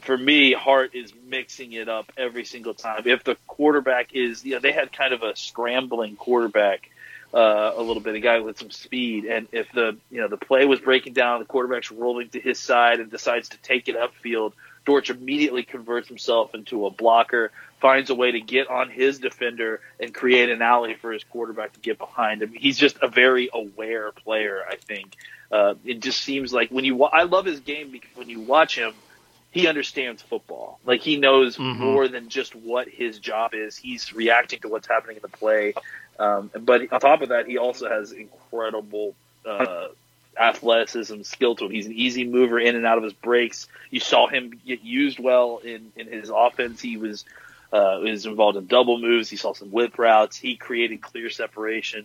for 0.00 0.16
me, 0.16 0.52
Hart 0.52 0.94
is 0.94 1.12
mixing 1.26 1.72
it 1.72 1.88
up 1.88 2.12
every 2.16 2.44
single 2.44 2.74
time. 2.74 3.02
If 3.06 3.24
the 3.24 3.36
quarterback 3.46 4.14
is, 4.14 4.44
you 4.44 4.52
know, 4.52 4.60
they 4.60 4.72
had 4.72 4.92
kind 4.92 5.14
of 5.14 5.22
a 5.22 5.36
scrambling 5.36 6.16
quarterback 6.16 6.90
uh, 7.32 7.72
a 7.76 7.82
little 7.82 8.02
bit, 8.02 8.14
a 8.14 8.20
guy 8.20 8.40
with 8.40 8.58
some 8.58 8.70
speed, 8.70 9.24
and 9.24 9.46
if 9.52 9.70
the 9.72 9.96
you 10.10 10.20
know 10.20 10.28
the 10.28 10.36
play 10.36 10.64
was 10.66 10.80
breaking 10.80 11.12
down, 11.12 11.38
the 11.38 11.46
quarterback's 11.46 11.92
rolling 11.92 12.28
to 12.30 12.40
his 12.40 12.58
side 12.58 13.00
and 13.00 13.10
decides 13.10 13.50
to 13.50 13.58
take 13.58 13.88
it 13.88 13.96
upfield, 13.96 14.52
Dortch 14.84 15.10
immediately 15.10 15.62
converts 15.62 16.08
himself 16.08 16.54
into 16.54 16.86
a 16.86 16.90
blocker, 16.90 17.52
finds 17.80 18.10
a 18.10 18.14
way 18.14 18.32
to 18.32 18.40
get 18.40 18.68
on 18.68 18.90
his 18.90 19.18
defender 19.18 19.80
and 20.00 20.12
create 20.12 20.50
an 20.50 20.60
alley 20.60 20.94
for 20.94 21.12
his 21.12 21.24
quarterback 21.24 21.72
to 21.74 21.80
get 21.80 21.98
behind 21.98 22.42
him. 22.42 22.52
He's 22.52 22.76
just 22.76 22.98
a 23.00 23.08
very 23.08 23.48
aware 23.52 24.10
player, 24.12 24.62
I 24.68 24.76
think. 24.76 25.14
Uh, 25.52 25.74
it 25.84 26.00
just 26.00 26.22
seems 26.22 26.52
like 26.52 26.70
when 26.70 26.84
you, 26.84 27.02
I 27.04 27.24
love 27.24 27.44
his 27.44 27.60
game 27.60 27.90
because 27.90 28.10
when 28.14 28.28
you 28.28 28.40
watch 28.40 28.76
him 28.76 28.92
he 29.50 29.66
understands 29.66 30.22
football. 30.22 30.78
Like 30.84 31.00
he 31.00 31.16
knows 31.16 31.56
mm-hmm. 31.56 31.82
more 31.82 32.08
than 32.08 32.28
just 32.28 32.54
what 32.54 32.88
his 32.88 33.18
job 33.18 33.54
is. 33.54 33.76
He's 33.76 34.12
reacting 34.12 34.60
to 34.60 34.68
what's 34.68 34.86
happening 34.86 35.16
in 35.16 35.22
the 35.22 35.28
play. 35.28 35.74
Um, 36.18 36.50
but 36.60 36.92
on 36.92 37.00
top 37.00 37.22
of 37.22 37.30
that, 37.30 37.46
he 37.46 37.58
also 37.58 37.88
has 37.88 38.12
incredible 38.12 39.14
uh, 39.44 39.88
athleticism, 40.38 41.22
skill 41.22 41.56
to 41.56 41.64
him. 41.66 41.70
He's 41.72 41.86
an 41.86 41.94
easy 41.94 42.24
mover 42.24 42.60
in 42.60 42.76
and 42.76 42.86
out 42.86 42.98
of 42.98 43.04
his 43.04 43.12
breaks. 43.12 43.66
You 43.90 44.00
saw 44.00 44.28
him 44.28 44.60
get 44.66 44.82
used 44.82 45.18
well 45.18 45.58
in, 45.64 45.92
in 45.96 46.06
his 46.06 46.30
offense. 46.30 46.80
He 46.80 46.96
was 46.96 47.24
uh, 47.72 48.00
was 48.02 48.26
involved 48.26 48.56
in 48.56 48.66
double 48.66 48.98
moves. 48.98 49.30
He 49.30 49.36
saw 49.36 49.54
some 49.54 49.70
whip 49.70 49.98
routes. 49.98 50.36
He 50.36 50.56
created 50.56 51.00
clear 51.00 51.30
separation 51.30 52.04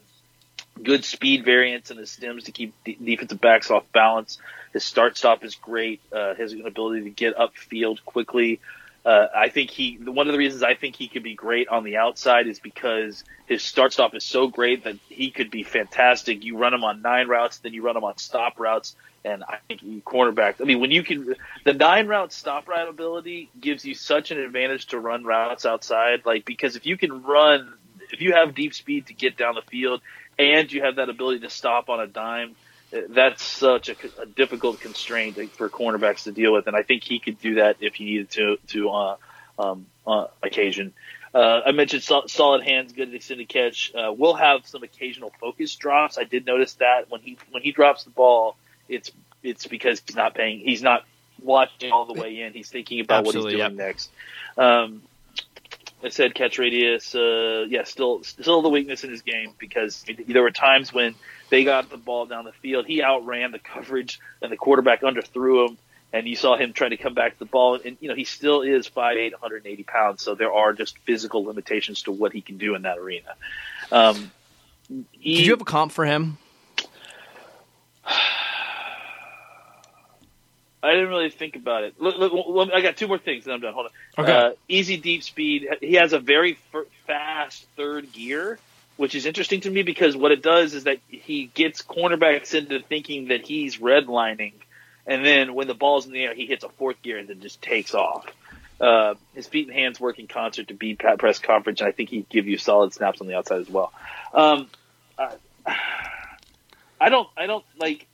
good 0.81 1.05
speed 1.05 1.45
variance 1.45 1.91
in 1.91 1.97
his 1.97 2.11
stems 2.11 2.45
to 2.45 2.51
keep 2.51 2.73
defensive 2.83 3.39
backs 3.39 3.71
off 3.71 3.83
balance. 3.91 4.39
His 4.73 4.83
start 4.83 5.17
stop 5.17 5.43
is 5.43 5.55
great. 5.55 6.01
Uh, 6.11 6.35
his 6.35 6.53
ability 6.53 7.03
to 7.03 7.09
get 7.09 7.35
upfield 7.38 8.03
quickly. 8.05 8.59
Uh, 9.05 9.27
I 9.35 9.49
think 9.49 9.69
he 9.69 9.99
one 10.03 10.27
of 10.27 10.33
the 10.33 10.39
reasons 10.39 10.63
I 10.63 10.73
think 10.73 10.95
he 10.95 11.07
could 11.07 11.21
be 11.21 11.35
great 11.35 11.67
on 11.67 11.83
the 11.83 11.97
outside 11.97 12.47
is 12.47 12.59
because 12.59 13.23
his 13.45 13.61
start 13.61 13.93
stop 13.93 14.15
is 14.15 14.23
so 14.23 14.47
great 14.47 14.85
that 14.85 14.95
he 15.09 15.29
could 15.29 15.51
be 15.51 15.61
fantastic. 15.61 16.43
You 16.43 16.57
run 16.57 16.73
him 16.73 16.83
on 16.83 17.03
nine 17.03 17.27
routes, 17.27 17.59
then 17.59 17.73
you 17.73 17.83
run 17.83 17.95
him 17.95 18.03
on 18.03 18.17
stop 18.17 18.59
routes, 18.59 18.95
and 19.23 19.43
I 19.43 19.57
think 19.67 19.81
he 19.81 20.01
cornerback. 20.01 20.55
I 20.59 20.63
mean, 20.63 20.79
when 20.79 20.89
you 20.89 21.03
can 21.03 21.35
the 21.65 21.73
nine 21.73 22.07
route 22.07 22.33
stop 22.33 22.67
route 22.67 22.89
ability 22.89 23.51
gives 23.61 23.85
you 23.85 23.93
such 23.93 24.31
an 24.31 24.39
advantage 24.39 24.88
to 24.88 24.99
run 24.99 25.23
routes 25.23 25.67
outside, 25.67 26.25
like 26.25 26.43
because 26.43 26.75
if 26.75 26.88
you 26.88 26.97
can 26.97 27.21
run, 27.21 27.75
if 28.11 28.21
you 28.21 28.33
have 28.33 28.55
deep 28.55 28.73
speed 28.73 29.05
to 29.07 29.13
get 29.13 29.38
down 29.38 29.53
the 29.53 29.61
field, 29.61 30.01
and 30.38 30.71
you 30.71 30.82
have 30.82 30.98
that 30.98 31.10
ability 31.10 31.39
to 31.41 31.50
stop 31.50 31.89
on 31.89 32.00
a 32.00 32.08
dime 32.08 32.56
that's 33.10 33.43
such 33.43 33.89
a, 33.89 33.95
a, 34.21 34.26
difficult 34.26 34.80
constraint 34.80 35.38
for 35.52 35.69
cornerbacks 35.69 36.24
to 36.24 36.32
deal 36.32 36.54
with, 36.54 36.67
and 36.67 36.76
I 36.76 36.84
think 36.84 37.04
he 37.04 37.19
could 37.19 37.39
do 37.39 37.56
that 37.56 37.78
if 37.82 37.95
he 37.95 38.06
needed 38.06 38.30
to 38.32 38.58
to 38.67 38.89
uh, 38.89 39.15
um, 39.60 39.86
uh, 40.06 40.28
occasion. 40.41 40.93
Uh, 41.34 41.62
I 41.65 41.71
mentioned 41.71 42.04
sol- 42.04 42.28
solid 42.28 42.63
hands, 42.63 42.93
good 42.93 43.13
extended 43.13 43.50
catch. 43.50 43.91
Uh, 43.93 44.13
we'll 44.13 44.36
have 44.36 44.65
some 44.65 44.84
occasional 44.84 45.34
focus 45.41 45.76
drops. 45.76 46.17
I 46.17 46.24
did 46.24 46.45
notice 46.45 46.74
that 46.76 47.10
when 47.10 47.21
he 47.21 47.38
when 47.52 47.63
he 47.63 47.71
drops 47.71 48.04
the 48.04 48.12
ball, 48.12 48.56
it's 48.88 49.12
it's 49.43 49.67
because 49.67 50.02
he's 50.06 50.15
not 50.15 50.34
paying. 50.34 50.60
He's 50.60 50.82
not 50.82 51.06
watching 51.41 51.91
all 51.91 52.06
the 52.06 52.19
way 52.19 52.41
in. 52.41 52.54
He's 52.54 52.69
thinking 52.69 53.02
about 53.02 53.28
Absolutely, 53.28 53.41
what 53.41 53.52
he's 53.52 53.67
doing 53.67 53.78
yep. 53.78 53.88
next. 53.88 54.10
Um, 54.58 55.02
I 56.05 56.09
said 56.09 56.35
catch 56.35 56.59
radius. 56.59 57.15
Uh, 57.15 57.65
yeah, 57.67 57.83
still 57.83 58.23
still 58.23 58.61
the 58.61 58.69
weakness 58.69 59.03
in 59.03 59.09
his 59.09 59.23
game 59.23 59.53
because 59.57 60.05
there 60.27 60.43
were 60.43 60.51
times 60.51 60.93
when 60.93 61.15
they 61.49 61.63
got 61.63 61.89
the 61.89 61.97
ball 61.97 62.27
down 62.27 62.45
the 62.45 62.51
field. 62.51 62.85
He 62.85 63.01
outran 63.01 63.51
the 63.51 63.59
coverage, 63.59 64.19
and 64.39 64.51
the 64.51 64.57
quarterback 64.57 65.01
underthrew 65.01 65.67
him. 65.67 65.77
And 66.13 66.27
you 66.27 66.35
saw 66.35 66.55
him 66.55 66.73
trying 66.73 66.91
to 66.91 66.97
come 66.97 67.15
back 67.15 67.33
to 67.33 67.39
the 67.39 67.45
ball, 67.45 67.79
and 67.83 67.97
you 67.99 68.07
know 68.07 68.15
he 68.15 68.23
still 68.23 68.61
is 68.61 68.87
5'8", 68.87 69.31
180 69.31 69.83
pounds. 69.83 70.21
So 70.21 70.35
there 70.35 70.53
are 70.53 70.73
just 70.73 70.97
physical 70.99 71.43
limitations 71.43 72.03
to 72.03 72.11
what 72.11 72.33
he 72.33 72.41
can 72.41 72.57
do 72.57 72.75
in 72.75 72.83
that 72.83 72.99
arena. 72.99 73.33
Um, 73.91 74.31
he, 75.11 75.37
Did 75.37 75.45
you 75.45 75.51
have 75.53 75.61
a 75.61 75.65
comp 75.65 75.91
for 75.91 76.05
him? 76.05 76.37
I 80.86 80.91
didn't 80.93 81.10
really 81.10 81.30
think 81.30 81.56
about 81.56 81.84
it. 81.84 82.00
Look, 82.00 82.17
look, 82.17 82.69
I 82.71 82.82
got 82.82 82.95
two 82.95 83.08
more 83.08 83.17
things, 83.17 83.45
and 83.45 83.54
I'm 83.54 83.60
done. 83.62 83.74
Hold 83.74 83.88
on. 84.17 84.24
Okay. 84.24 84.32
Uh, 84.32 84.52
easy 84.67 84.98
deep 84.98 85.24
speed. 85.24 85.67
He 85.82 85.95
has 85.95 86.13
a 86.13 86.19
very 86.19 86.58
f- 86.74 86.86
fast 87.08 87.65
third 87.76 88.13
gear, 88.13 88.60
which 88.95 89.15
is 89.15 89.26
interesting 89.26 89.62
to 89.62 89.69
me 89.69 89.82
because 89.82 90.15
what 90.15 90.32
it 90.32 90.43
does 90.43 90.74
is 90.74 90.84
that 90.84 91.00
he 91.08 91.48
gets 91.54 91.82
cornerbacks 91.82 92.54
into 92.54 92.80
thinking 92.82 93.30
that 93.30 93.45
he's 93.45 93.78
redlining, 93.78 94.54
and 95.08 95.26
then 95.26 95.56
when 95.56 95.67
the 95.67 95.74
ball's 95.74 96.06
in 96.06 96.12
the 96.12 96.21
air, 96.21 96.36
he 96.36 96.45
hits 96.45 96.63
a 96.63 96.69
fourth 96.69 97.02
gear 97.02 97.17
and 97.17 97.28
then 97.28 97.41
just 97.41 97.62
takes 97.62 97.95
off. 97.95 98.26
Uh, 98.80 99.15
his 99.34 99.48
feet 99.48 99.67
and 99.67 99.76
hands 99.76 100.00
work 100.00 100.19
in 100.19 100.28
concert 100.28 100.67
to 100.67 100.74
beat 100.74 101.00
Pat 101.00 101.17
press 101.17 101.39
coverage, 101.39 101.80
and 101.80 101.88
I 101.88 101.93
think 101.93 102.10
he'd 102.10 102.30
give 102.30 102.45
you 102.48 102.58
solid 102.58 102.93
snaps 102.93 103.21
on 103.21 103.28
the 103.28 103.36
outside 103.36 103.62
as 103.62 103.69
well. 103.69 103.91
Um, 104.34 104.67
I, 105.17 105.34
I 107.00 107.10
don't, 107.10 107.28
I 107.36 107.48
don't 107.48 107.65
like. 107.80 108.06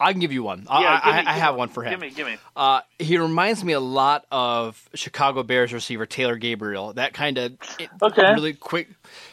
I 0.00 0.12
can 0.12 0.20
give 0.20 0.32
you 0.32 0.42
one. 0.42 0.66
Yeah, 0.68 0.72
I, 1.02 1.20
me- 1.22 1.26
I, 1.28 1.34
I 1.34 1.38
have 1.38 1.54
one 1.56 1.68
for 1.68 1.82
him. 1.84 1.90
Give 1.92 2.00
me, 2.00 2.10
give 2.10 2.26
me. 2.26 2.36
Uh, 2.56 2.80
he 2.98 3.18
reminds 3.18 3.62
me 3.62 3.74
a 3.74 3.80
lot 3.80 4.24
of 4.32 4.88
Chicago 4.94 5.42
Bears 5.42 5.72
receiver 5.72 6.06
Taylor 6.06 6.36
Gabriel. 6.36 6.92
That 6.94 7.12
kind 7.12 7.36
of 7.38 7.52
Okay. 8.02 8.32
really 8.32 8.54
quick. 8.54 8.88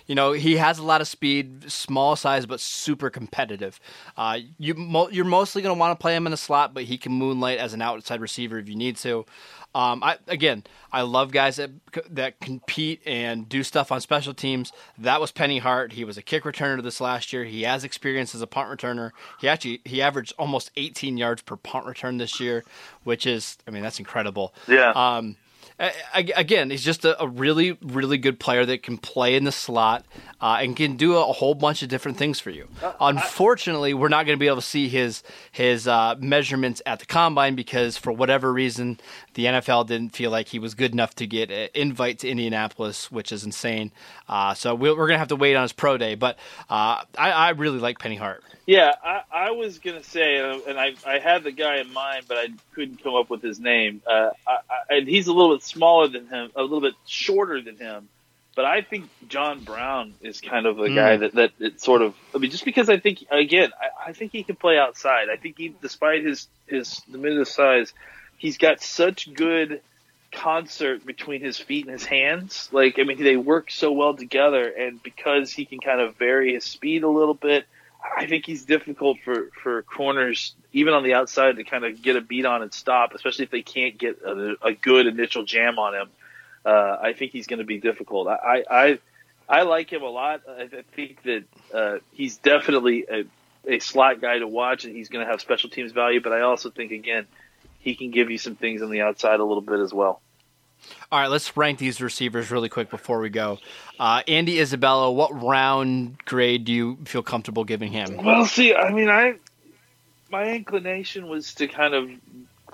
You 0.07 0.15
know, 0.15 0.33
he 0.33 0.57
has 0.57 0.77
a 0.79 0.83
lot 0.83 1.01
of 1.01 1.07
speed, 1.07 1.71
small 1.71 2.15
size, 2.15 2.45
but 2.45 2.59
super 2.59 3.09
competitive. 3.09 3.79
Uh, 4.17 4.39
you 4.57 4.73
mo- 4.73 5.09
you're 5.09 5.25
mostly 5.25 5.61
going 5.61 5.73
to 5.75 5.79
want 5.79 5.97
to 5.97 6.01
play 6.01 6.15
him 6.15 6.27
in 6.27 6.31
the 6.31 6.37
slot, 6.37 6.73
but 6.73 6.83
he 6.83 6.97
can 6.97 7.11
moonlight 7.13 7.57
as 7.59 7.73
an 7.73 7.81
outside 7.81 8.19
receiver 8.21 8.59
if 8.59 8.67
you 8.69 8.75
need 8.75 8.97
to. 8.97 9.25
Um, 9.77 10.01
I, 10.03 10.17
again, 10.27 10.63
I 10.91 11.03
love 11.03 11.31
guys 11.31 11.57
that 11.57 11.69
that 12.09 12.39
compete 12.39 12.99
and 13.05 13.47
do 13.47 13.61
stuff 13.61 13.91
on 13.91 14.01
special 14.01 14.33
teams. 14.33 14.71
That 14.97 15.21
was 15.21 15.31
Penny 15.31 15.59
Hart. 15.59 15.93
He 15.93 16.03
was 16.03 16.17
a 16.17 16.23
kick 16.23 16.45
returner 16.45 16.81
this 16.81 16.99
last 16.99 17.31
year. 17.31 17.43
He 17.43 17.61
has 17.61 17.83
experience 17.83 18.33
as 18.33 18.41
a 18.41 18.47
punt 18.47 18.71
returner. 18.71 19.11
He 19.39 19.47
actually 19.47 19.81
he 19.85 20.01
averaged 20.01 20.33
almost 20.39 20.71
18 20.77 21.15
yards 21.17 21.43
per 21.43 21.57
punt 21.57 21.85
return 21.85 22.17
this 22.17 22.39
year, 22.39 22.63
which 23.03 23.27
is 23.27 23.59
I 23.67 23.71
mean 23.71 23.83
that's 23.83 23.99
incredible. 23.99 24.51
Yeah. 24.67 24.93
Um, 24.95 25.35
again, 26.13 26.69
he's 26.69 26.83
just 26.83 27.05
a, 27.05 27.27
really, 27.27 27.77
really 27.81 28.17
good 28.17 28.39
player 28.39 28.65
that 28.65 28.81
can 28.81 28.97
play 28.97 29.35
in 29.35 29.43
the 29.43 29.51
slot 29.51 30.05
uh, 30.41 30.57
and 30.59 30.75
can 30.75 30.97
do 30.97 31.15
a, 31.15 31.29
a 31.29 31.33
whole 31.33 31.53
bunch 31.53 31.83
of 31.83 31.89
different 31.89 32.17
things 32.17 32.39
for 32.39 32.49
you. 32.49 32.67
Unfortunately, 32.99 33.93
we're 33.93 34.07
not 34.07 34.25
going 34.25 34.37
to 34.37 34.39
be 34.39 34.47
able 34.47 34.57
to 34.57 34.61
see 34.61 34.87
his 34.87 35.23
his 35.51 35.87
uh, 35.87 36.15
measurements 36.19 36.81
at 36.85 36.99
the 36.99 37.05
combine 37.05 37.55
because 37.55 37.97
for 37.97 38.11
whatever 38.11 38.51
reason, 38.51 38.99
the 39.37 39.45
NFL 39.45 39.85
didn't 39.85 40.15
feel 40.15 40.31
like 40.31 40.47
he 40.47 40.57
was 40.57 40.73
good 40.73 40.93
enough 40.93 41.13
to 41.13 41.27
get 41.27 41.51
an 41.51 41.69
invite 41.75 42.19
to 42.19 42.27
Indianapolis, 42.27 43.11
which 43.11 43.31
is 43.31 43.43
insane. 43.43 43.91
Uh, 44.27 44.55
so 44.55 44.73
we're, 44.73 44.97
we're 44.97 45.05
going 45.05 45.11
to 45.11 45.19
have 45.19 45.27
to 45.27 45.35
wait 45.35 45.55
on 45.55 45.61
his 45.61 45.73
pro 45.73 45.95
day. 45.95 46.15
But 46.15 46.37
uh, 46.71 47.05
I, 47.15 47.31
I 47.31 47.49
really 47.51 47.77
like 47.77 47.99
Penny 47.99 48.15
Hart. 48.15 48.43
Yeah, 48.65 48.91
I, 49.03 49.21
I 49.31 49.51
was 49.51 49.77
gonna 49.79 50.03
say, 50.03 50.39
uh, 50.39 50.59
and 50.67 50.77
I 50.77 50.93
I 51.05 51.19
had 51.19 51.45
the 51.45 51.53
guy 51.53 51.77
in 51.77 51.93
mind, 51.93 52.25
but 52.27 52.37
I 52.37 52.47
couldn't 52.75 53.01
come 53.01 53.15
up 53.15 53.29
with 53.29 53.41
his 53.41 53.61
name. 53.61 54.01
Uh, 54.05 54.31
I, 54.45 54.51
I, 54.51 54.95
and 54.97 55.07
he's 55.07 55.27
a 55.27 55.33
little 55.33 55.55
bit 55.55 55.63
smaller 55.63 56.09
than 56.09 56.27
him, 56.27 56.51
a 56.53 56.63
little 56.63 56.81
bit 56.81 56.95
shorter 57.05 57.61
than 57.61 57.77
him. 57.77 58.09
But 58.57 58.65
I 58.65 58.81
think 58.81 59.09
John 59.29 59.63
Brown 59.63 60.15
is 60.19 60.41
kind 60.41 60.65
of 60.65 60.75
the 60.75 60.89
guy 60.89 61.15
that 61.15 61.35
that 61.35 61.51
it 61.59 61.79
sort 61.79 62.01
of. 62.01 62.13
I 62.35 62.39
mean, 62.39 62.51
just 62.51 62.65
because 62.65 62.89
I 62.89 62.97
think 62.97 63.23
again, 63.31 63.69
I, 63.79 64.09
I 64.09 64.13
think 64.13 64.33
he 64.33 64.43
can 64.43 64.57
play 64.57 64.77
outside. 64.77 65.29
I 65.29 65.37
think 65.37 65.57
he, 65.57 65.73
despite 65.81 66.25
his 66.25 66.47
his 66.65 66.99
diminutive 67.09 67.47
size, 67.47 67.93
he's 68.37 68.57
got 68.57 68.81
such 68.81 69.33
good 69.33 69.81
concert 70.31 71.05
between 71.05 71.41
his 71.41 71.57
feet 71.57 71.85
and 71.85 71.93
his 71.93 72.05
hands. 72.05 72.69
Like, 72.71 72.99
I 72.99 73.03
mean, 73.03 73.21
they 73.23 73.37
work 73.37 73.71
so 73.71 73.91
well 73.91 74.13
together, 74.13 74.67
and 74.67 75.01
because 75.01 75.51
he 75.51 75.65
can 75.65 75.79
kind 75.79 75.99
of 76.01 76.15
vary 76.17 76.53
his 76.53 76.63
speed 76.63 77.03
a 77.03 77.09
little 77.09 77.33
bit, 77.33 77.65
I 78.15 78.27
think 78.27 78.45
he's 78.45 78.65
difficult 78.65 79.17
for 79.23 79.49
for 79.63 79.81
corners, 79.81 80.55
even 80.71 80.93
on 80.93 81.03
the 81.03 81.15
outside, 81.15 81.55
to 81.57 81.63
kind 81.63 81.83
of 81.83 82.01
get 82.01 82.15
a 82.15 82.21
beat 82.21 82.45
on 82.45 82.61
and 82.61 82.73
stop, 82.73 83.13
especially 83.13 83.45
if 83.45 83.51
they 83.51 83.63
can't 83.63 83.97
get 83.97 84.21
a, 84.21 84.55
a 84.61 84.73
good 84.73 85.07
initial 85.07 85.43
jam 85.43 85.79
on 85.79 85.95
him. 85.95 86.09
Uh, 86.65 86.97
I 87.01 87.13
think 87.13 87.31
he's 87.31 87.47
going 87.47 87.59
to 87.59 87.65
be 87.65 87.79
difficult. 87.79 88.27
I, 88.27 88.63
I 88.69 88.99
I 89.49 89.61
like 89.63 89.91
him 89.91 90.03
a 90.03 90.09
lot. 90.09 90.41
I, 90.47 90.63
I 90.63 90.81
think 90.95 91.23
that 91.23 91.43
uh, 91.73 91.97
he's 92.11 92.37
definitely 92.37 93.05
a, 93.09 93.25
a 93.65 93.79
slot 93.79 94.21
guy 94.21 94.39
to 94.39 94.47
watch, 94.47 94.85
and 94.85 94.95
he's 94.95 95.09
going 95.09 95.25
to 95.25 95.31
have 95.31 95.41
special 95.41 95.69
teams 95.69 95.91
value. 95.91 96.21
But 96.21 96.33
I 96.33 96.41
also 96.41 96.69
think 96.69 96.91
again, 96.91 97.25
he 97.79 97.95
can 97.95 98.11
give 98.11 98.29
you 98.29 98.37
some 98.37 98.55
things 98.55 98.81
on 98.81 98.89
the 98.89 99.01
outside 99.01 99.39
a 99.39 99.43
little 99.43 99.61
bit 99.61 99.79
as 99.79 99.93
well. 99.93 100.21
All 101.11 101.19
right, 101.19 101.29
let's 101.29 101.55
rank 101.57 101.79
these 101.79 102.01
receivers 102.01 102.51
really 102.51 102.69
quick 102.69 102.89
before 102.89 103.19
we 103.19 103.29
go. 103.29 103.59
Uh, 103.99 104.21
Andy 104.27 104.59
Isabella, 104.59 105.11
what 105.11 105.41
round 105.41 106.23
grade 106.25 106.65
do 106.65 106.73
you 106.73 106.97
feel 107.05 107.23
comfortable 107.23 107.63
giving 107.63 107.91
him? 107.91 108.17
Well, 108.17 108.45
see, 108.45 108.75
I 108.75 108.91
mean, 108.91 109.09
I 109.09 109.35
my 110.29 110.51
inclination 110.51 111.27
was 111.27 111.53
to 111.55 111.67
kind 111.67 111.93
of 111.93 112.09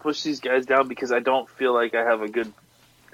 push 0.01 0.23
these 0.23 0.39
guys 0.39 0.65
down 0.65 0.87
because 0.87 1.11
I 1.11 1.19
don't 1.19 1.49
feel 1.49 1.73
like 1.73 1.95
I 1.95 2.03
have 2.03 2.21
a 2.21 2.27
good 2.27 2.51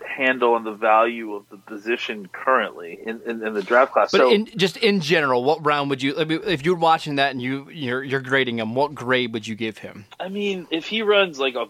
handle 0.05 0.53
on 0.53 0.63
the 0.63 0.71
value 0.71 1.33
of 1.33 1.47
the 1.49 1.57
position 1.57 2.27
currently 2.31 2.97
in, 3.05 3.21
in, 3.25 3.45
in 3.45 3.53
the 3.53 3.61
draft 3.61 3.91
class. 3.91 4.11
But 4.11 4.19
so 4.19 4.31
in, 4.31 4.45
just 4.57 4.77
in 4.77 5.01
general, 5.01 5.43
what 5.43 5.63
round 5.65 5.89
would 5.89 6.01
you? 6.01 6.17
I 6.17 6.23
mean, 6.23 6.41
if 6.45 6.65
you're 6.65 6.77
watching 6.77 7.15
that 7.15 7.31
and 7.31 7.41
you 7.41 7.69
you're, 7.69 8.03
you're 8.03 8.21
grading 8.21 8.59
him, 8.59 8.75
what 8.75 8.95
grade 8.95 9.33
would 9.33 9.45
you 9.45 9.55
give 9.55 9.77
him? 9.77 10.05
I 10.19 10.29
mean, 10.29 10.67
if 10.71 10.87
he 10.87 11.01
runs 11.01 11.39
like 11.39 11.55
a 11.55 11.67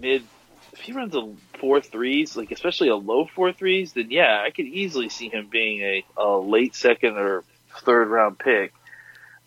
mid, 0.00 0.24
if 0.72 0.80
he 0.80 0.92
runs 0.92 1.14
a 1.14 1.32
four 1.58 1.80
threes, 1.80 2.36
like 2.36 2.50
especially 2.50 2.88
a 2.88 2.96
low 2.96 3.26
four 3.26 3.52
threes, 3.52 3.92
then 3.92 4.10
yeah, 4.10 4.42
I 4.44 4.50
could 4.50 4.66
easily 4.66 5.08
see 5.08 5.28
him 5.28 5.48
being 5.50 5.80
a, 5.80 6.04
a 6.16 6.38
late 6.38 6.74
second 6.74 7.16
or 7.16 7.44
third 7.82 8.08
round 8.08 8.38
pick. 8.38 8.72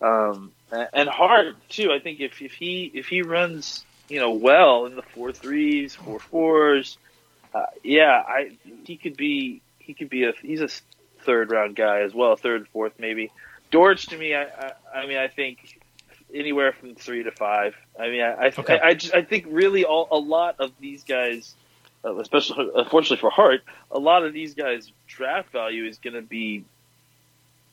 Um, 0.00 0.52
and 0.70 1.08
Hart 1.08 1.56
too. 1.68 1.92
I 1.92 1.98
think 1.98 2.20
if, 2.20 2.42
if 2.42 2.52
he 2.52 2.90
if 2.94 3.06
he 3.06 3.22
runs 3.22 3.84
you 4.08 4.20
know 4.20 4.32
well 4.32 4.86
in 4.86 4.96
the 4.96 5.02
four 5.02 5.32
threes, 5.32 5.94
four 5.94 6.18
fours, 6.18 6.98
uh, 7.54 7.66
yeah, 7.82 8.22
I 8.26 8.56
he 8.84 8.96
could 8.96 9.16
be 9.16 9.62
he 9.78 9.94
could 9.94 10.10
be 10.10 10.24
a 10.24 10.32
he's 10.42 10.60
a 10.60 10.68
third 11.24 11.50
round 11.50 11.76
guy 11.76 12.00
as 12.00 12.14
well, 12.14 12.36
third 12.36 12.68
fourth 12.68 12.94
maybe. 12.98 13.30
Dortch 13.70 14.06
to 14.08 14.18
me, 14.18 14.34
I, 14.34 14.44
I 14.44 14.72
I 14.94 15.06
mean 15.06 15.16
I 15.16 15.28
think 15.28 15.80
anywhere 16.34 16.72
from 16.72 16.94
three 16.94 17.22
to 17.22 17.30
five. 17.30 17.74
I 17.98 18.08
mean, 18.08 18.20
I 18.22 18.32
I, 18.32 18.46
Okay. 18.46 18.78
I, 18.78 18.88
I, 18.88 18.94
just, 18.94 19.14
I 19.14 19.22
think 19.22 19.46
really 19.48 19.84
all, 19.84 20.08
a 20.10 20.18
lot 20.18 20.56
of 20.58 20.72
these 20.80 21.04
guys, 21.04 21.54
uh, 22.04 22.16
especially 22.16 22.70
unfortunately 22.74 23.18
for 23.18 23.30
Hart, 23.30 23.62
a 23.90 23.98
lot 23.98 24.24
of 24.24 24.32
these 24.32 24.54
guys' 24.54 24.90
draft 25.06 25.52
value 25.52 25.84
is 25.86 25.98
going 25.98 26.14
to 26.14 26.22
be 26.22 26.64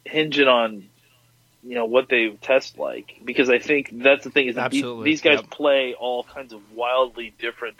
hinging 0.05 0.47
on 0.47 0.89
you 1.63 1.75
know 1.75 1.85
what 1.85 2.09
they 2.09 2.29
test 2.41 2.77
like 2.77 3.21
because 3.23 3.49
I 3.49 3.59
think 3.59 3.91
that's 3.93 4.23
the 4.23 4.31
thing 4.31 4.47
is 4.47 4.57
Absolutely, 4.57 5.05
these 5.05 5.21
guys 5.21 5.39
yep. 5.41 5.49
play 5.49 5.93
all 5.93 6.23
kinds 6.23 6.53
of 6.53 6.61
wildly 6.73 7.33
different 7.37 7.77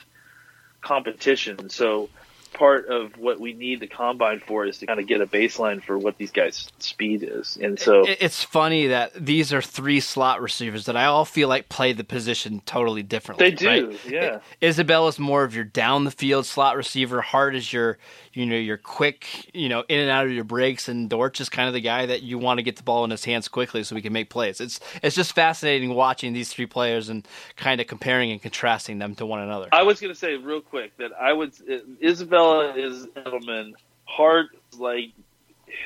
competitions. 0.82 1.74
So 1.74 2.10
part 2.54 2.88
of 2.88 3.18
what 3.18 3.40
we 3.40 3.54
need 3.54 3.80
the 3.80 3.88
combine 3.88 4.40
for 4.40 4.66
is 4.66 4.78
to 4.80 4.86
kind 4.86 5.00
of 5.00 5.08
get 5.08 5.22
a 5.22 5.28
baseline 5.28 5.82
for 5.82 5.98
what 5.98 6.18
these 6.18 6.32
guys' 6.32 6.70
speed 6.80 7.24
is. 7.24 7.58
And 7.62 7.80
so 7.80 8.04
it's 8.06 8.44
funny 8.44 8.88
that 8.88 9.14
these 9.14 9.54
are 9.54 9.62
three 9.62 10.00
slot 10.00 10.42
receivers 10.42 10.86
that 10.86 10.98
I 10.98 11.06
all 11.06 11.26
feel 11.26 11.48
like 11.48 11.70
play 11.70 11.94
the 11.94 12.04
position 12.04 12.62
totally 12.66 13.04
differently. 13.04 13.50
They 13.50 13.56
do, 13.56 13.90
right? 13.90 14.00
yeah. 14.08 14.40
Isabel 14.60 15.08
is 15.08 15.20
more 15.20 15.44
of 15.44 15.56
your 15.56 15.64
down 15.64 16.04
the 16.04 16.12
field 16.12 16.46
slot 16.46 16.76
receiver. 16.76 17.22
Hart 17.22 17.56
is 17.56 17.72
your 17.72 17.98
you 18.34 18.46
know 18.46 18.56
your 18.56 18.78
quick 18.78 19.50
you 19.54 19.70
know 19.70 19.84
in 19.88 20.00
and 20.00 20.10
out 20.10 20.26
of 20.26 20.32
your 20.32 20.44
breaks, 20.44 20.88
and 20.88 21.10
Dortch 21.10 21.42
is 21.42 21.50
kind 21.50 21.68
of 21.68 21.74
the 21.74 21.82
guy 21.82 22.06
that 22.06 22.22
you 22.22 22.38
want 22.38 22.58
to 22.58 22.64
get 22.64 22.76
the 22.76 22.84
ball 22.84 23.04
in 23.04 23.12
his 23.12 23.26
hands 23.26 23.48
quickly 23.48 23.84
so 23.84 23.96
we 23.96 24.02
can 24.02 24.14
make 24.14 24.30
plays. 24.30 24.62
It's 24.62 24.80
it's 25.02 25.16
just 25.16 25.34
fascinating 25.34 25.94
watching 25.94 26.34
these 26.34 26.52
three 26.52 26.66
players 26.66 27.10
and 27.10 27.28
kind 27.56 27.80
of 27.82 27.88
comparing 27.88 28.32
and 28.32 28.42
contrasting 28.42 29.00
them 29.00 29.16
to 29.16 29.26
one 29.26 29.42
another. 29.42 29.70
I 29.72 29.84
was 29.84 30.00
going 30.00 30.14
to 30.14 30.20
say 30.20 30.36
real 30.36 30.62
quick 30.62 30.98
that 30.98 31.12
I 31.20 31.34
would 31.34 31.54
uh, 31.70 31.80
Is 32.76 33.06
Edelman. 33.08 33.74
Hart 34.06 34.48
like 34.78 35.12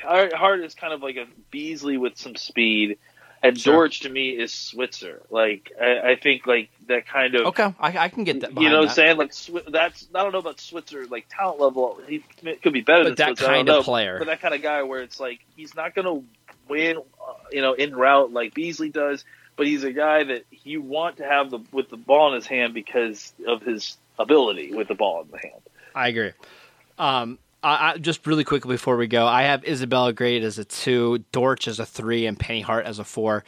Hart 0.04 0.60
is 0.60 0.74
kind 0.74 0.92
of 0.92 1.02
like 1.02 1.16
a 1.16 1.26
Beasley 1.50 1.96
with 1.96 2.16
some 2.16 2.36
speed, 2.36 2.98
and 3.42 3.58
sure. 3.58 3.74
George 3.74 4.00
to 4.00 4.08
me 4.08 4.30
is 4.30 4.52
Switzer. 4.52 5.22
Like 5.30 5.72
I, 5.80 6.12
I 6.12 6.16
think 6.16 6.46
like 6.46 6.70
that 6.88 7.06
kind 7.06 7.34
of 7.34 7.46
okay. 7.46 7.74
I, 7.78 7.98
I 7.98 8.08
can 8.08 8.24
get 8.24 8.40
that. 8.40 8.60
You 8.60 8.68
know 8.68 8.80
what 8.80 8.88
I'm 8.88 8.94
saying? 8.94 9.16
Like 9.16 9.32
that's 9.68 10.08
I 10.14 10.22
don't 10.22 10.32
know 10.32 10.38
about 10.38 10.60
Switzer 10.60 11.06
like 11.06 11.26
talent 11.28 11.60
level. 11.60 12.00
He 12.06 12.24
could 12.62 12.72
be 12.72 12.80
better 12.80 13.04
but 13.04 13.16
than 13.16 13.26
that 13.26 13.38
Switzer, 13.38 13.46
kind 13.46 13.68
of 13.68 13.76
know, 13.76 13.82
player. 13.82 14.18
But 14.18 14.26
that 14.26 14.40
kind 14.40 14.54
of 14.54 14.62
guy 14.62 14.82
where 14.82 15.00
it's 15.00 15.20
like 15.20 15.40
he's 15.56 15.74
not 15.74 15.94
going 15.94 16.06
to 16.06 16.24
win, 16.68 16.96
uh, 16.96 17.32
you 17.52 17.62
know, 17.62 17.74
in 17.74 17.94
route 17.94 18.32
like 18.32 18.54
Beasley 18.54 18.90
does. 18.90 19.24
But 19.56 19.66
he's 19.66 19.84
a 19.84 19.92
guy 19.92 20.24
that 20.24 20.44
you 20.50 20.82
want 20.82 21.16
to 21.18 21.24
have 21.24 21.50
the 21.50 21.60
with 21.72 21.88
the 21.88 21.96
ball 21.96 22.28
in 22.28 22.34
his 22.34 22.46
hand 22.46 22.74
because 22.74 23.32
of 23.46 23.62
his 23.62 23.96
ability 24.18 24.74
with 24.74 24.88
the 24.88 24.94
ball 24.94 25.22
in 25.22 25.30
the 25.30 25.38
hand. 25.38 25.62
I 25.96 26.08
agree. 26.08 26.32
Um, 26.98 27.38
I, 27.62 27.92
I, 27.92 27.98
just 27.98 28.26
really 28.26 28.44
quickly 28.44 28.74
before 28.74 28.96
we 28.96 29.06
go, 29.06 29.26
I 29.26 29.42
have 29.42 29.64
Isabella 29.64 30.12
Great 30.12 30.44
as 30.44 30.58
a 30.58 30.64
two, 30.64 31.24
Dortch 31.32 31.66
as 31.66 31.80
a 31.80 31.86
three, 31.86 32.26
and 32.26 32.38
Penny 32.38 32.60
Hart 32.60 32.86
as 32.86 32.98
a 32.98 33.04
four. 33.04 33.44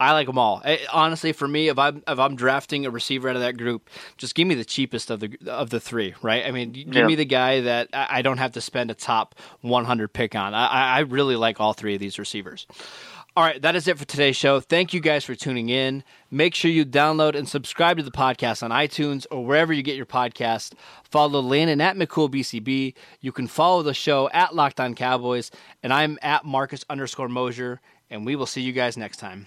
I 0.00 0.12
like 0.12 0.26
them 0.26 0.36
all. 0.36 0.60
I, 0.64 0.80
honestly, 0.92 1.32
for 1.32 1.46
me, 1.46 1.68
if 1.68 1.78
I'm 1.78 2.02
if 2.08 2.18
I'm 2.18 2.34
drafting 2.34 2.86
a 2.86 2.90
receiver 2.90 3.28
out 3.28 3.36
of 3.36 3.42
that 3.42 3.56
group, 3.56 3.88
just 4.16 4.34
give 4.34 4.48
me 4.48 4.56
the 4.56 4.64
cheapest 4.64 5.10
of 5.10 5.20
the 5.20 5.36
of 5.46 5.70
the 5.70 5.78
three, 5.78 6.14
right? 6.22 6.44
I 6.44 6.50
mean, 6.50 6.72
give 6.72 6.92
yeah. 6.92 7.06
me 7.06 7.14
the 7.14 7.24
guy 7.24 7.60
that 7.60 7.88
I 7.92 8.20
don't 8.22 8.38
have 8.38 8.52
to 8.52 8.60
spend 8.60 8.90
a 8.90 8.94
top 8.94 9.36
100 9.60 10.12
pick 10.12 10.34
on. 10.34 10.54
I, 10.54 10.96
I 10.96 10.98
really 11.00 11.36
like 11.36 11.60
all 11.60 11.72
three 11.72 11.94
of 11.94 12.00
these 12.00 12.18
receivers. 12.18 12.66
All 13.34 13.42
right, 13.42 13.62
that 13.62 13.74
is 13.74 13.88
it 13.88 13.98
for 13.98 14.04
today's 14.04 14.36
show. 14.36 14.60
Thank 14.60 14.92
you 14.92 15.00
guys 15.00 15.24
for 15.24 15.34
tuning 15.34 15.70
in. 15.70 16.04
Make 16.30 16.54
sure 16.54 16.70
you 16.70 16.84
download 16.84 17.34
and 17.34 17.48
subscribe 17.48 17.96
to 17.96 18.02
the 18.02 18.10
podcast 18.10 18.62
on 18.62 18.70
iTunes 18.70 19.24
or 19.30 19.42
wherever 19.42 19.72
you 19.72 19.82
get 19.82 19.96
your 19.96 20.04
podcast. 20.04 20.74
Follow 21.04 21.40
Landon 21.40 21.80
at 21.80 21.96
McCoolBCB. 21.96 22.92
You 23.22 23.32
can 23.32 23.46
follow 23.46 23.82
the 23.82 23.94
show 23.94 24.28
at 24.34 24.54
Locked 24.54 24.80
On 24.80 24.94
Cowboys, 24.94 25.50
and 25.82 25.94
I'm 25.94 26.18
at 26.20 26.44
Marcus 26.44 26.84
underscore 26.90 27.30
Mosher, 27.30 27.80
and 28.10 28.26
we 28.26 28.36
will 28.36 28.44
see 28.44 28.60
you 28.60 28.72
guys 28.72 28.98
next 28.98 29.16
time. 29.16 29.46